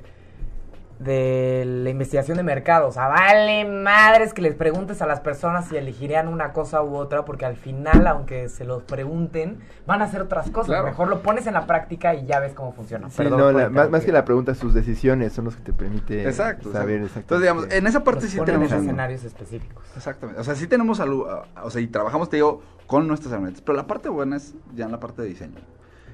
[0.98, 5.66] de la investigación de mercado, o sea, vale madres que les preguntes a las personas
[5.66, 10.04] si elegirían una cosa u otra, porque al final, aunque se los pregunten, van a
[10.04, 10.68] hacer otras cosas.
[10.68, 10.84] Claro.
[10.84, 13.10] Mejor lo pones en la práctica y ya ves cómo funciona.
[13.10, 16.22] Sí, Perdón no, la- más, que la pregunta, sus decisiones son los que te permite
[16.26, 16.70] exacto.
[16.72, 17.04] saber exacto.
[17.04, 17.20] exactamente.
[17.20, 19.84] Entonces, digamos, en esa parte sí tenemos en escenarios específicos.
[19.96, 20.40] Exactamente.
[20.40, 23.62] O sea, sí tenemos algo, o sea, y trabajamos, te digo, con nuestras herramientas.
[23.62, 25.58] Pero la parte buena es ya en la parte de diseño.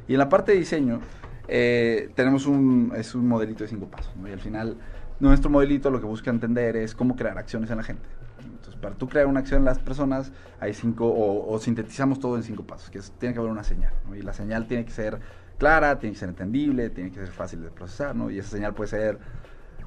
[0.09, 1.01] Y en la parte de diseño
[1.53, 4.15] eh, tenemos un, es un modelito de cinco pasos.
[4.25, 4.77] Y al final,
[5.19, 8.09] nuestro modelito lo que busca entender es cómo crear acciones en la gente.
[8.39, 12.45] Entonces, para tú crear una acción en las personas, hay cinco, o, sintetizamos todo en
[12.45, 13.93] cinco pasos, que es, tiene que haber una señal.
[14.17, 15.19] Y la señal tiene que ser
[15.59, 18.31] clara, tiene que ser entendible, tiene que ser fácil de procesar, ¿no?
[18.31, 19.19] Y esa señal puede ser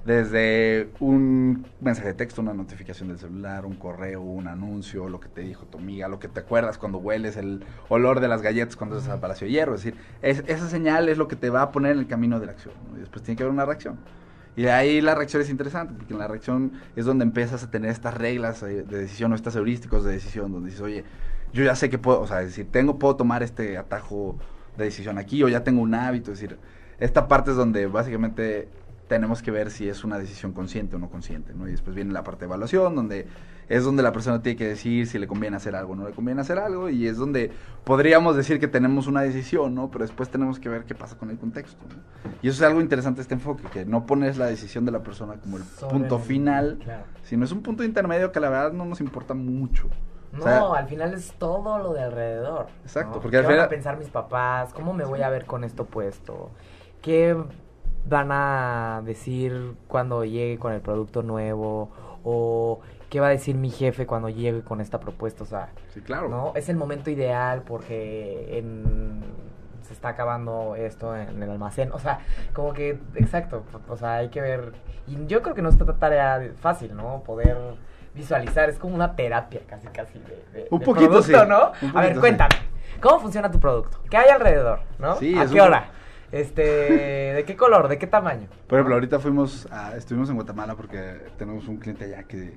[0.06, 5.30] desde un mensaje de texto, una notificación del celular, un correo, un anuncio, lo que
[5.30, 8.76] te dijo tu amiga, lo que te acuerdas cuando hueles el olor de las galletas
[8.76, 9.76] cuando estás al Palacio de Hierro.
[9.76, 12.40] Es decir, es- esa señal es lo que te va a poner en el camino
[12.40, 12.74] de la acción.
[12.92, 12.98] ¿no?
[12.98, 13.98] Y después tiene que haber una reacción.
[14.56, 17.90] Y ahí la reacción es interesante, porque en la reacción es donde empiezas a tener
[17.90, 21.06] estas reglas de decisión o estas heurísticos de decisión, donde dices, oye,
[21.54, 24.38] yo ya sé que puedo, o sea, es decir, tengo, puedo tomar este atajo
[24.78, 26.58] de decisión aquí, o ya tengo un hábito, es decir,
[27.00, 28.68] esta parte es donde básicamente
[29.14, 31.68] tenemos que ver si es una decisión consciente o no consciente, ¿no?
[31.68, 33.28] Y después viene la parte de evaluación, donde
[33.70, 36.16] es donde la persona tiene que decir si le conviene hacer algo o no le
[36.16, 37.52] conviene hacer algo, y es donde
[37.84, 39.92] podríamos decir que tenemos una decisión, ¿no?
[39.92, 42.32] Pero después tenemos que ver qué pasa con el contexto, ¿no?
[42.42, 45.36] Y eso es algo interesante este enfoque, que no pones la decisión de la persona
[45.36, 47.04] como el Sobre punto final, claro.
[47.22, 49.90] sino es un punto intermedio que la verdad no nos importa mucho.
[50.32, 52.66] No, O sea, al final es todo lo de alrededor.
[52.82, 53.22] Exacto, ¿no?
[53.22, 54.74] porque al ¿Qué van final- a pensar mis papás?
[54.74, 56.50] ¿Cómo me voy a ver con esto puesto?
[57.04, 57.36] ¿Qué
[58.06, 61.90] van a decir cuando llegue con el producto nuevo?
[62.24, 62.80] ¿O
[63.10, 65.44] qué va a decir mi jefe cuando llegue con esta propuesta?
[65.44, 66.30] O sea, sí, claro.
[66.30, 66.54] ¿no?
[66.56, 69.22] Es el momento ideal porque en-
[69.82, 71.92] se está acabando esto en el almacén.
[71.92, 72.20] O sea,
[72.54, 74.72] como que, exacto, o sea, hay que ver.
[75.08, 77.22] Y yo creo que no es ta- tarea fácil, ¿no?
[77.24, 77.58] Poder
[78.16, 81.48] visualizar, es como una terapia casi, casi de, de- Un de poquito, producto, sí.
[81.50, 81.72] ¿no?
[81.82, 82.56] Un A ver, cuéntame,
[83.02, 83.98] ¿cómo funciona tu producto?
[84.10, 85.16] ¿Qué hay alrededor, no?
[85.18, 85.90] Sí, ¿A qué un- hora?
[86.34, 87.88] Este, ¿de qué color?
[87.88, 88.48] ¿De qué tamaño?
[88.68, 90.98] Por ejemplo, ahorita fuimos, a- estuvimos en Guatemala porque
[91.38, 92.54] tenemos un cliente allá que,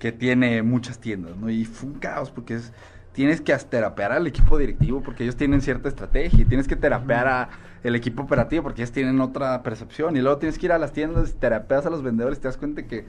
[0.00, 1.48] que tiene muchas tiendas, ¿no?
[1.48, 2.72] Y fue un caos porque es,
[3.12, 7.28] tienes que terapear al equipo directivo porque ellos tienen cierta estrategia y tienes que terapear
[7.28, 7.48] a
[7.84, 10.92] el equipo operativo porque ellos tienen otra percepción y luego tienes que ir a las
[10.92, 13.06] tiendas, terapeas a los vendedores y te das cuenta que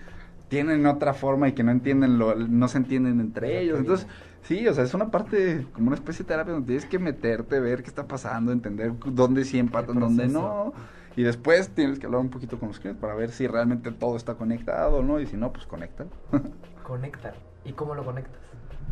[0.48, 3.80] tienen otra forma y que no entienden lo, no se entienden entre ellos.
[3.80, 4.08] Entonces,
[4.48, 7.60] sí, o sea, es una parte como una especie de terapia donde tienes que meterte,
[7.60, 10.74] ver qué está pasando, entender dónde sí empatan, dónde no.
[11.16, 14.16] Y después tienes que hablar un poquito con los clientes para ver si realmente todo
[14.16, 15.20] está conectado, ¿no?
[15.20, 16.06] Y si no, pues conecta.
[16.84, 17.34] Conectar.
[17.66, 18.48] ¿Y cómo lo conectas?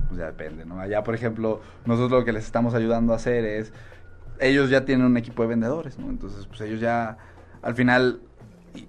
[0.07, 0.79] pues ya depende, ¿no?
[0.79, 3.73] Allá, por ejemplo, nosotros lo que les estamos ayudando a hacer es,
[4.39, 6.09] ellos ya tienen un equipo de vendedores, ¿no?
[6.09, 7.17] Entonces, pues ellos ya,
[7.61, 8.21] al final,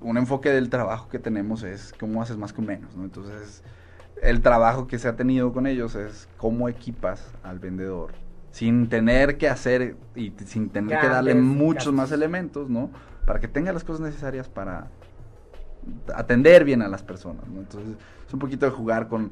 [0.00, 3.04] un enfoque del trabajo que tenemos es cómo haces más con menos, ¿no?
[3.04, 3.62] Entonces,
[4.22, 8.12] el trabajo que se ha tenido con ellos es cómo equipas al vendedor
[8.56, 12.90] sin tener que hacer y sin tener que darle muchos más elementos, ¿no?
[13.26, 14.88] Para que tenga las cosas necesarias para
[16.14, 17.60] atender bien a las personas, ¿no?
[17.60, 17.96] Entonces,
[18.26, 19.30] es un poquito de jugar con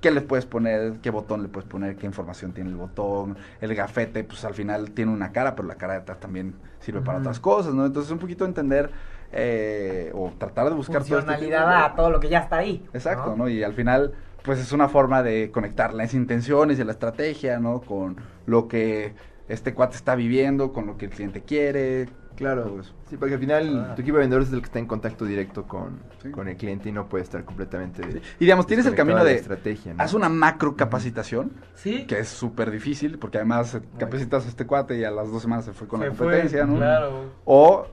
[0.00, 3.74] qué le puedes poner, qué botón le puedes poner, qué información tiene el botón, el
[3.74, 7.18] gafete, pues al final tiene una cara, pero la cara de atrás también sirve para
[7.18, 7.84] otras cosas, ¿no?
[7.84, 8.90] Entonces, un poquito entender
[9.32, 12.40] eh, o tratar de buscar todo este tipo Funcionalidad de- a todo lo que ya
[12.40, 12.84] está ahí.
[12.92, 13.48] Exacto, ¿no?
[13.48, 14.12] Y al final,
[14.42, 17.80] pues es una forma de conectar las intenciones y la estrategia, ¿no?
[17.80, 18.16] Con
[18.46, 19.14] lo que
[19.48, 22.94] este cuate está viviendo, con lo que el cliente quiere, Claro, eso.
[23.10, 23.94] sí, porque al final Ah.
[23.94, 26.30] tu equipo de vendedores es el que está en contacto directo con, Sí.
[26.30, 28.02] con el cliente y no puede estar completamente.
[28.38, 29.92] Y digamos, tienes el camino de, estrategia.
[29.94, 30.02] ¿no?
[30.02, 32.06] haz una macro capacitación, Sí.
[32.06, 35.66] que es súper difícil, porque además capacitas a este cuate y a las dos semanas
[35.66, 36.76] se fue con Se la fue, competencia, ¿no?
[36.76, 37.24] Claro.
[37.44, 37.86] O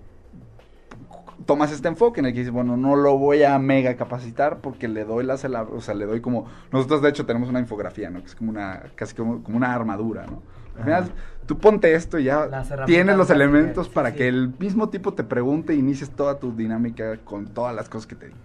[1.49, 4.87] tomas este enfoque en el que dices, bueno, no lo voy a mega capacitar porque
[4.87, 8.11] le doy la, cela- o sea, le doy como, nosotros de hecho tenemos una infografía,
[8.11, 8.19] ¿no?
[8.19, 10.43] Que es como una, casi como, como una armadura, ¿no?
[10.77, 11.11] Al final,
[11.47, 14.17] tú ponte esto y ya Las tienes los elementos sí, para sí.
[14.17, 18.05] que el mismo tipo te pregunte e inicies toda tu dinámica con todas las cosas
[18.05, 18.37] que te digo.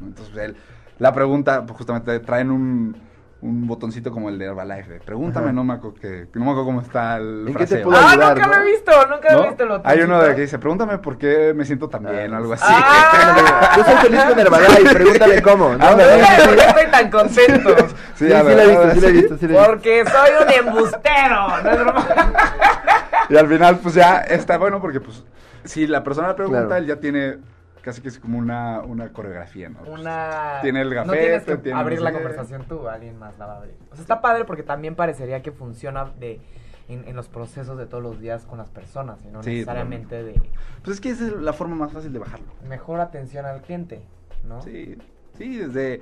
[0.00, 0.54] Entonces,
[0.98, 2.96] la pregunta, pues justamente traen un,
[3.40, 5.52] un botoncito como el de Herbalife, de pregúntame, Ajá.
[5.52, 7.84] no me acuerdo que, no me acuerdo cómo está el ¿En qué te fraseo.
[7.84, 8.52] puedo Ah, ayudar, nunca ¿no?
[8.54, 9.44] lo he visto, nunca ¿No?
[9.44, 12.34] he visto lo Hay uno de que dice, pregúntame por qué me siento tan bien,
[12.34, 12.64] o algo así.
[12.66, 13.74] Ah.
[13.76, 15.68] Yo soy feliz con Herbalife, pregúntame cómo.
[15.76, 15.86] ¿no?
[15.86, 16.16] Ándale.
[16.18, 17.76] Nunca ¿Por qué estoy tan contento?
[18.18, 19.66] Sí, sí, la he visto, sí la he visto, sí la he visto.
[19.70, 21.62] Porque soy un embustero.
[21.62, 22.06] No es broma.
[23.30, 25.22] Y al final, pues ya está bueno porque, pues,
[25.62, 26.76] si la persona le pregunta, Claro.
[26.76, 27.36] él ya tiene
[27.82, 29.80] casi que es como una, una coreografía, ¿no?
[29.80, 30.58] Pues, Una...
[30.62, 33.46] Tiene el No gafete, tienes que tiene abrir no la conversación tú, alguien más la
[33.46, 33.74] va a abrir.
[33.90, 36.40] O sea, está padre porque también parecería que funciona de...
[36.88, 40.22] En, en los procesos de todos los días con las personas y no Sí, necesariamente
[40.22, 40.40] de
[40.82, 42.46] Pues es que esa es la forma más fácil de bajarlo.
[42.66, 44.00] mejor atención al cliente,
[44.48, 44.62] ¿no?
[44.62, 44.96] Sí,
[45.36, 46.00] sí, desde...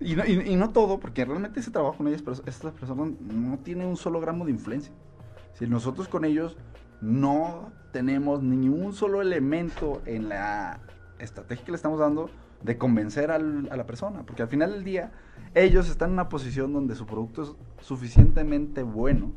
[0.00, 3.10] Y no, y, y no todo, porque realmente ese trabajo con ellas, pero estas personas
[3.20, 4.92] no tiene un solo gramo de influencia.
[5.52, 6.56] Si nosotros con ellos
[7.00, 10.80] no tenemos ni un solo elemento en la
[11.18, 12.30] estrategia que le estamos dando
[12.62, 15.12] de convencer al- a la persona, porque al final del día
[15.54, 19.32] ellos están en una posición donde su producto es suficientemente bueno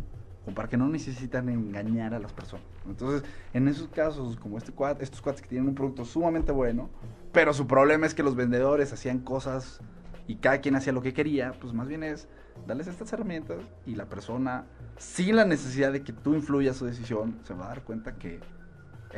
[0.45, 2.65] como para que no necesitan engañar a las personas.
[2.87, 3.23] Entonces,
[3.53, 6.89] en esos casos, como este cuat, estos cuates que tienen un producto sumamente bueno,
[7.33, 9.81] pero su problema es que los vendedores hacían cosas
[10.25, 12.29] y cada quien hacía lo que quería, pues más bien es
[12.65, 14.65] darles estas herramientas y la persona,
[14.97, 18.39] sin la necesidad de que tú influyas su decisión, se va a dar cuenta que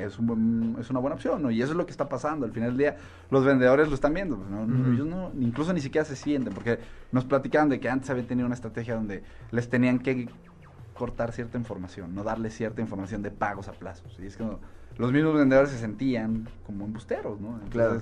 [0.04, 1.52] es, un buen- es una buena opción, ¿no?
[1.52, 2.46] Y eso es lo que está pasando.
[2.46, 2.98] Al final del día,
[3.30, 4.50] los vendedores lo están viendo, pues.
[4.94, 6.80] Ellos no, incluso ni siquiera se sienten, porque
[7.12, 10.30] nos platicaban de que antes habían tenido una estrategia donde les tenían que
[10.94, 14.18] cortar cierta información, no darle cierta información de pagos a plazos.
[14.20, 14.60] Y es que no-
[14.98, 17.60] los mismos vendedores se sentían como embusteros, ¿no?
[17.64, 18.02] Entonces,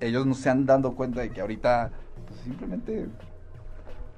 [0.00, 1.90] ellos no se han dado cuenta de que ahorita
[2.26, 3.08] pues, simplemente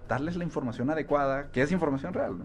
[0.08, 2.44] darles la información adecuada, que es información real, ¿no?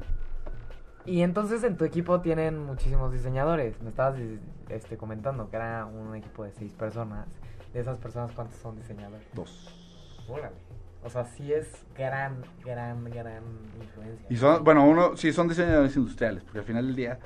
[1.08, 3.82] Y entonces en tu equipo tienen muchísimos diseñadores.
[3.82, 4.20] Me estabas
[4.68, 7.28] este, comentando que era un equipo de seis personas.
[7.74, 9.26] De esas personas, ¿cuántos son diseñadores?
[9.34, 9.74] Dos.
[10.28, 10.58] Órale.
[11.06, 13.44] O sea, sí es gran, gran, gran
[13.82, 14.28] influencia.
[14.30, 17.20] Y son, bueno, uno, sí, son diseñadores industriales, porque al final del día,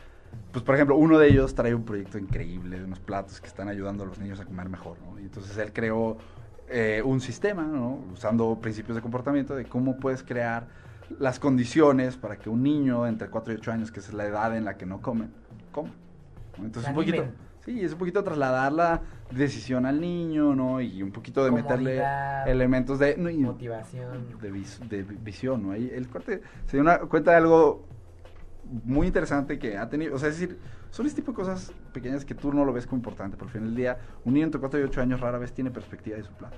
[0.51, 3.67] pues por ejemplo, uno de ellos trae un proyecto increíble de unos platos que están
[3.67, 5.19] ayudando a los niños a comer mejor, ¿no?
[5.19, 6.17] Y entonces él creó
[6.69, 8.03] eh, un sistema, ¿no?
[8.13, 10.67] Usando principios de comportamiento de cómo puedes crear
[11.19, 14.55] las condiciones para que un niño entre 4 y 8 años, que es la edad
[14.55, 15.27] en la que no come,
[15.71, 15.89] coma.
[16.57, 16.65] ¿no?
[16.65, 17.23] Entonces un poquito,
[17.65, 19.01] sí, es un poquito trasladar la
[19.31, 20.81] decisión al niño, ¿no?
[20.81, 22.03] Y un poquito de meterle
[22.47, 23.15] elementos de...
[23.17, 24.37] no, y- Motivación.
[24.41, 25.71] de, vis- de vi- visión, ¿no?
[25.71, 27.85] Ahí el corte se dio una cuenta de algo
[28.83, 30.57] muy interesante que ha tenido, o sea, es decir,
[30.91, 33.51] son este tipo de cosas pequeñas que tú no lo ves como importante, pero al
[33.53, 36.23] final del día, un niño entre 4 y 8 años rara vez tiene perspectiva de
[36.23, 36.57] su plato.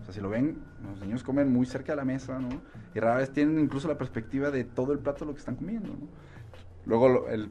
[0.00, 2.48] O sea, si lo ven, los niños comen muy cerca de la mesa, ¿no?
[2.94, 5.88] Y rara vez tienen incluso la perspectiva de todo el plato lo que están comiendo,
[5.88, 6.08] ¿no?
[6.86, 7.50] Luego él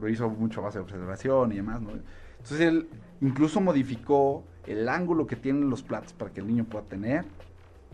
[0.00, 1.90] lo hizo mucho a base de observación y demás, ¿no?
[2.32, 2.88] Entonces él
[3.20, 7.24] incluso modificó el ángulo que tienen los platos para que el niño pueda tener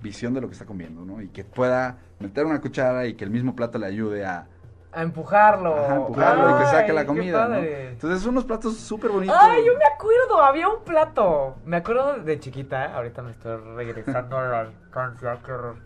[0.03, 1.21] visión de lo que está comiendo, ¿no?
[1.21, 4.47] Y que pueda meter una cuchara y que el mismo plato le ayude a
[4.93, 5.75] A empujarlo.
[5.77, 7.57] ajá, empujarlo y que saque la Ay, comida, ¿no?
[7.57, 9.37] Entonces son unos platos súper bonitos.
[9.41, 11.55] Ay, yo me acuerdo, había un plato.
[11.65, 15.77] Me acuerdo de chiquita, ahorita me estoy regresando a la infancia, qué horror.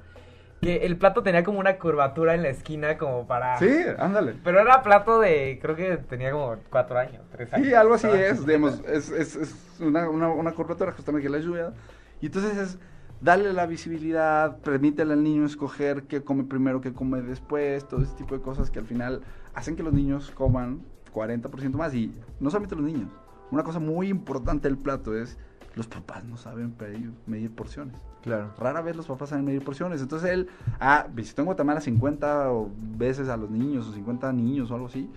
[0.63, 3.59] Que el plato tenía como una curvatura en la esquina como para...
[3.59, 4.37] Sí, ándale.
[4.43, 7.67] Pero era plato de, creo que tenía como cuatro años, tres años.
[7.67, 8.47] Sí, algo así es, chiquita.
[8.47, 11.75] digamos, es, es, es una, una, una curvatura justamente que le ayuda.
[12.23, 12.79] Y entonces es
[13.21, 18.15] darle la visibilidad, permítele al niño escoger qué come primero, qué come después, todo ese
[18.17, 19.23] tipo de cosas que al final
[19.55, 20.81] hacen que los niños coman
[21.13, 21.95] 40% más.
[21.95, 23.11] Y no solamente los niños,
[23.51, 25.39] una cosa muy importante del plato es
[25.75, 27.97] los papás no saben pedir- medir porciones.
[28.23, 28.53] Claro.
[28.59, 30.01] Rara vez los papás saben medir porciones.
[30.01, 30.49] Entonces él
[30.81, 34.87] ah, visitó en Guatemala 50 o- veces a los niños o 50 niños o algo
[34.87, 35.11] así.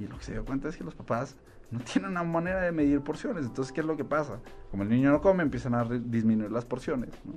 [0.00, 1.36] Y lo que se dio cuenta es que los papás
[1.74, 3.44] no tienen una manera de medir porciones.
[3.46, 4.40] Entonces, ¿qué es lo que pasa?
[4.70, 7.10] Como el niño no come, empiezan a disminuir las porciones.
[7.24, 7.34] ¿no?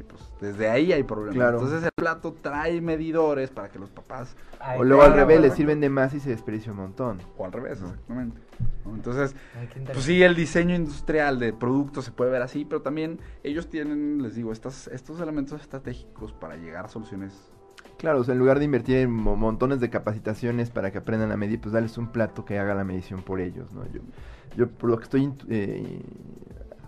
[0.00, 1.34] Y pues desde ahí hay problemas.
[1.34, 1.58] Claro.
[1.58, 5.48] Entonces el plato trae medidores para que los papás, Ay, O luego al revés, le
[5.48, 5.56] perfecto.
[5.56, 7.18] sirven de más y se desperdicia un montón.
[7.36, 8.40] o al revés, exactamente.
[8.84, 8.94] ¿no?
[8.94, 9.68] Entonces, Ay.
[9.84, 14.22] Pues sí, el diseño industrial de productos se puede ver así, pero también ellos tienen,
[14.22, 17.52] les digo, estas, estos elementos estratégicos para llegar a soluciones
[18.02, 21.32] Claro, o sea, en lugar de invertir en mo- montones de capacitaciones para que aprendan
[21.32, 23.84] a medir, pues darles un plato que haga la medición por ellos, ¿no?
[23.92, 24.00] Yo,
[24.56, 26.02] yo por lo que estoy eh,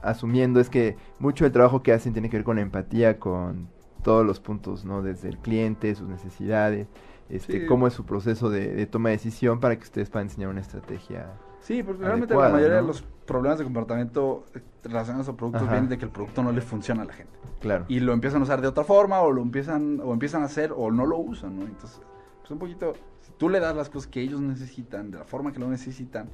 [0.02, 3.68] asumiendo es que mucho del trabajo que hacen tiene que ver con la empatía, con
[4.02, 5.02] todos los puntos, ¿no?
[5.02, 6.88] Desde el cliente, sus necesidades,
[7.30, 7.66] este, Sí.
[7.66, 10.60] cómo es su proceso de, de toma de decisión para que ustedes puedan diseñar una
[10.60, 11.26] estrategia.
[11.60, 12.82] Sí, porque realmente adecuada, la mayoría ¿no?
[12.82, 14.44] de los problemas de comportamiento
[14.82, 15.72] relacionados a productos Ajá.
[15.72, 17.32] vienen de que el producto no le funciona a la gente.
[17.60, 17.84] Claro.
[17.88, 20.72] Y lo empiezan a usar de otra forma o lo empiezan o empiezan a hacer
[20.76, 21.62] o no lo usan, ¿no?
[21.64, 22.00] Entonces,
[22.40, 25.52] pues un poquito si tú le das las cosas que ellos necesitan de la forma
[25.52, 26.28] que lo necesitan,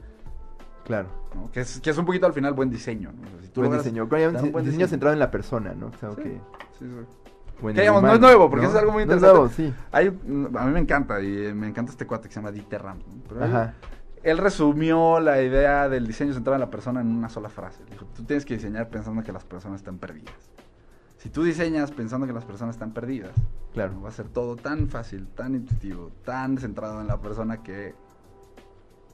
[0.85, 1.09] Claro.
[1.35, 1.51] ¿no?
[1.53, 3.23] Que es que es un poquito al final buen diseño, ¿no?
[3.23, 4.05] O sea, si tú buen diseño.
[4.05, 5.89] un Diseño, buen diseño centrado en la persona, ¿no?
[5.91, 6.23] Es algo Sí.
[6.23, 6.29] que...
[6.31, 6.41] Sí,
[6.81, 6.87] sí.
[7.61, 9.63] bueno, Que digamos, no es nuevo, porque eso es algo muy No es interesante.
[9.63, 9.87] nuevo, sí.
[9.93, 13.07] Hay, a mí me encanta y me encanta este cuate que se llama Dieter Rams,
[13.07, 13.23] ¿no?
[13.29, 13.75] Pero Ajá.
[14.23, 17.83] Él resumió la idea del diseño centrado en la persona en una sola frase.
[17.91, 20.35] Dijo, tú tienes que diseñar pensando que las personas están perdidas.
[21.17, 23.33] Si tú diseñas pensando que las personas están perdidas,
[23.73, 24.01] Claro.
[24.03, 27.95] va a ser todo tan fácil, tan intuitivo, tan centrado en la persona que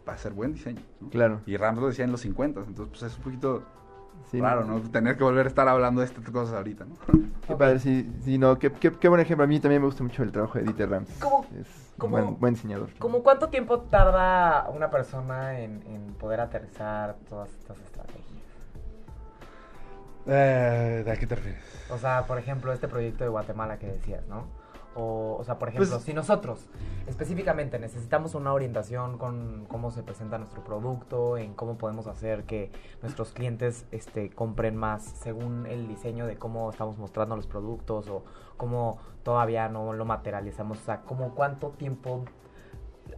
[0.09, 0.81] va a ser buen diseño.
[1.01, 1.09] ¿no?
[1.11, 1.41] Claro.
[1.47, 3.63] Y Rams lo decía en los 50, entonces pues es un poquito
[4.31, 4.81] Sí, raro, ¿no?
[4.81, 6.95] Tener que volver a estar hablando de estas cosas ahorita, ¿no?
[7.47, 9.45] Qué padre, sí, sí, no, qué, qué, qué buen ejemplo.
[9.45, 11.09] A mí también me gusta mucho el trabajo de Dieter Rams.
[11.21, 11.67] ¿Cómo- Es
[11.99, 12.90] cómo- buen, buen diseñador.
[12.99, 18.24] ¿Cómo cuánto tiempo tarda una persona en, en poder aterrizar todas estas estrategias?
[20.26, 21.62] Eh, ¿De qué te refieres?
[21.90, 24.47] O sea, por ejemplo, este proyecto de Guatemala que decías, ¿no?
[24.97, 26.66] O, o sea, por ejemplo, Pues- si nosotros
[27.07, 32.70] específicamente necesitamos una orientación con cómo se presenta nuestro producto, en cómo podemos hacer que
[33.03, 38.24] nuestros clientes este, compren más según el diseño de cómo estamos mostrando los productos o
[38.57, 42.24] cómo todavía no lo materializamos, o sea, como cuánto tiempo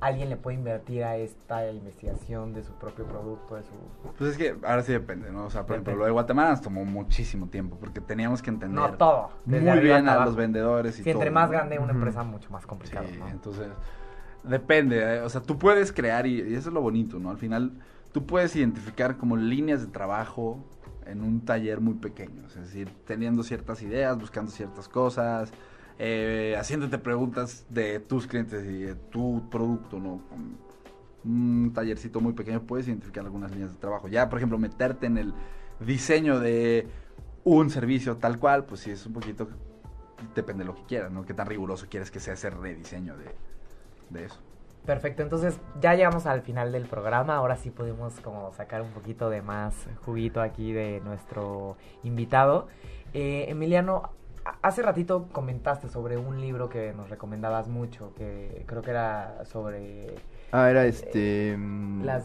[0.01, 3.70] alguien le puede invertir a esta investigación de su propio producto, de su...
[4.16, 5.47] Pues es que ahora sí depende, ¿no?
[5.47, 8.78] O sea, por ejemplo, lo de Guatemala nos tomó muchísimo tiempo porque teníamos que entender
[8.80, 11.53] No todo, muy bien a los vendedores y entre todo, más ¿no?
[11.53, 13.28] grande una empresa, mucho más complicado, Sí, ¿no?
[13.28, 13.68] entonces
[14.45, 17.30] depende, eh, o sea, tú puedes crear y, y eso es lo bonito, ¿no?
[17.30, 17.72] Al final
[18.12, 20.64] tú puedes identificar como líneas de trabajo
[21.07, 25.51] en un taller muy pequeño, es decir, teniendo ciertas ideas, buscando ciertas cosas,
[25.99, 30.20] eh, haciéndote preguntas de tus clientes y de tu producto, ¿no?
[31.24, 34.09] Un tallercito muy pequeño puedes identificar algunas líneas de trabajo.
[34.09, 35.34] Ya, por ejemplo, meterte en el
[35.80, 36.86] diseño de
[37.44, 39.49] un servicio tal cual, pues sí es un poquito
[40.34, 41.24] depende de lo que quieras, ¿no?
[41.24, 43.34] Qué tan riguroso quieres que sea ese rediseño de,
[44.11, 44.40] de eso.
[44.84, 49.28] Perfecto, entonces ya llegamos al final del programa, ahora sí podemos como sacar un poquito
[49.28, 49.74] de más
[50.05, 52.68] juguito aquí de nuestro invitado.
[53.12, 54.11] Eh, Emiliano,
[54.62, 60.14] hace ratito comentaste sobre un libro que nos recomendabas mucho, que creo que era sobre
[60.53, 61.57] Ah, era este...
[61.59, 62.24] mm, las...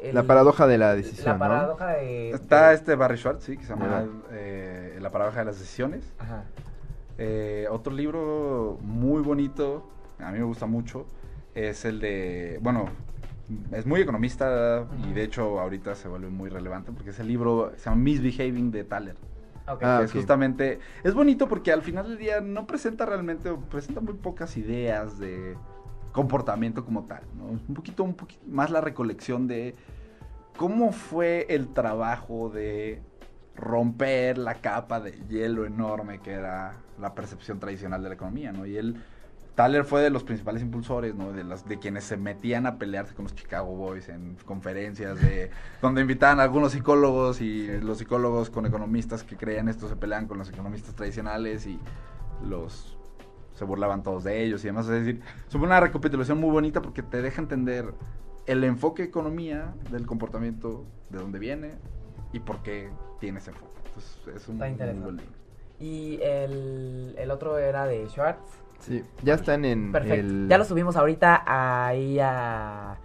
[0.00, 1.38] el- la paradoja de la decisión, La ¿no?
[1.38, 2.30] paradoja de...
[2.30, 6.12] Está de- este Barry Schwartz, sí, que se llama eh, La paradoja de las decisiones.
[6.18, 6.44] Ajá.
[7.18, 9.88] Eh, otro libro muy bonito,
[10.18, 11.06] a mí me gusta mucho,
[11.54, 12.86] es el de, bueno,
[13.72, 17.72] es muy economista y de hecho ahorita se vuelve muy relevante porque es el libro,
[17.76, 19.16] se llama Misbehaving de Thaler.
[19.66, 20.16] Ah, que es ok.
[20.16, 25.18] justamente, es bonito porque al final del día no presenta realmente, presenta muy pocas ideas
[25.18, 25.56] de
[26.12, 27.46] comportamiento como tal, ¿no?
[27.46, 29.74] Un poquito, un poquito más la recolección de
[30.56, 33.02] cómo fue el trabajo de
[33.54, 38.66] romper la capa de hielo enorme que era la percepción tradicional de la economía, ¿no?
[38.66, 39.02] Y él,
[39.56, 41.32] Thaler fue de los principales impulsores, ¿no?
[41.32, 45.50] De, las, de quienes se metían a pelearse con los Chicago Boys en conferencias, de,
[45.80, 50.28] donde invitaban a algunos psicólogos y los psicólogos con economistas que creían esto se peleaban
[50.28, 51.80] con los economistas tradicionales y
[52.44, 52.98] los
[53.54, 54.84] se burlaban todos de ellos y demás.
[54.86, 57.94] Es decir, es una recapitulación muy bonita porque te deja entender
[58.44, 61.72] el enfoque economía del comportamiento, de dónde viene
[62.34, 63.78] y por qué tiene ese enfoque.
[63.86, 65.02] Entonces, es un Está muy interesante.
[65.04, 65.32] buen libro.
[65.80, 68.65] Y el, el otro era de Schwartz.
[68.86, 70.14] Sí, ya están en Perfecto.
[70.26, 70.46] el...
[70.48, 72.96] Ya lo subimos ahorita ahí a,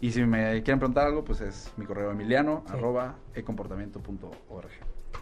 [0.00, 2.72] Y si me quieren preguntar algo, pues es mi correo emiliano, Sí.
[2.74, 4.70] arroba ecomportamiento.org.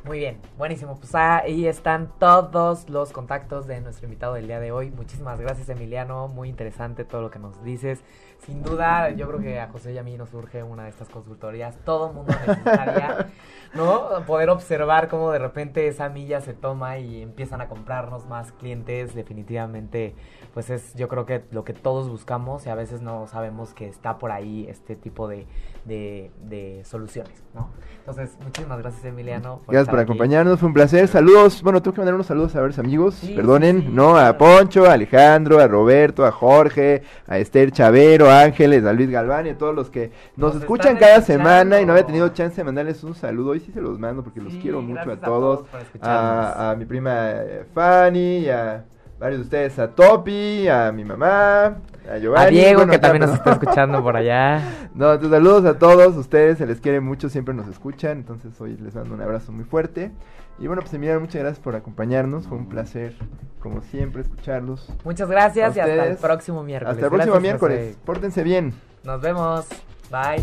[0.04, 0.98] Muy bien, buenísimo.
[0.98, 4.90] Pues ahí están todos los contactos de nuestro invitado del día de hoy.
[4.90, 6.26] Muchísimas gracias, Emiliano.
[6.28, 8.00] Muy interesante todo lo que nos dices.
[8.44, 11.08] Sin duda, yo creo que a José y a mí nos surge una de estas
[11.08, 11.76] consultorías.
[11.84, 13.30] Todo el mundo necesitaría
[13.74, 14.24] ¿no?
[14.26, 19.14] Poder observar cómo de repente esa milla se toma y empiezan a comprarnos más clientes,
[19.14, 20.14] definitivamente,
[20.52, 23.88] pues es yo creo que lo que todos buscamos y a veces no sabemos que
[23.88, 25.46] está por ahí este tipo de,
[25.84, 27.70] de, de soluciones, ¿no?
[27.98, 29.60] Entonces, muchísimas gracias Emiliano.
[29.68, 30.04] Gracias por aquí.
[30.10, 31.06] acompañarnos, fue un placer.
[31.06, 34.16] Saludos, bueno, tengo que mandar unos saludos a varios amigos, Sí, perdonen, sí, ¿no?
[34.16, 34.36] A.
[34.38, 39.46] Poncho, a Alejandro, a Roberto, a Jorge, a Esther Chavero, a Ángeles, a Luis Galván
[39.46, 41.44] y a todos los que nos, Nos escuchan cada escuchando.
[41.44, 43.50] semana y no había tenido chance de mandarles un saludo.
[43.50, 45.64] Hoy sí se los mando porque los quiero mucho a todos.
[46.00, 48.84] A, a mi prima eh, Fanny, y a
[49.22, 51.76] varios de ustedes, a Topi, a mi mamá,
[52.10, 52.44] a Giovanni.
[52.44, 54.60] A Diego, bueno, que también nos está escuchando por allá.
[54.94, 58.76] no, entonces saludos a todos ustedes, se les quiere mucho, siempre nos escuchan, entonces hoy
[58.82, 60.10] les mando un abrazo muy fuerte.
[60.58, 63.14] Y bueno, pues Emiliano, muchas gracias por acompañarnos, fue un placer,
[63.60, 64.88] como siempre, escucharlos.
[65.04, 66.94] Muchas gracias y hasta el próximo miércoles.
[66.94, 67.98] Hasta el próximo Gracias, miércoles, José.
[68.04, 68.74] pórtense bien.
[69.04, 69.66] Nos vemos.
[70.10, 70.42] Bye.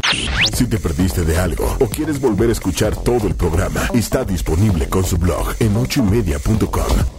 [0.54, 4.90] Si te perdiste de algo o quieres volver a escuchar todo el programa, está disponible
[4.90, 7.19] con su blog en ochoymedia.com.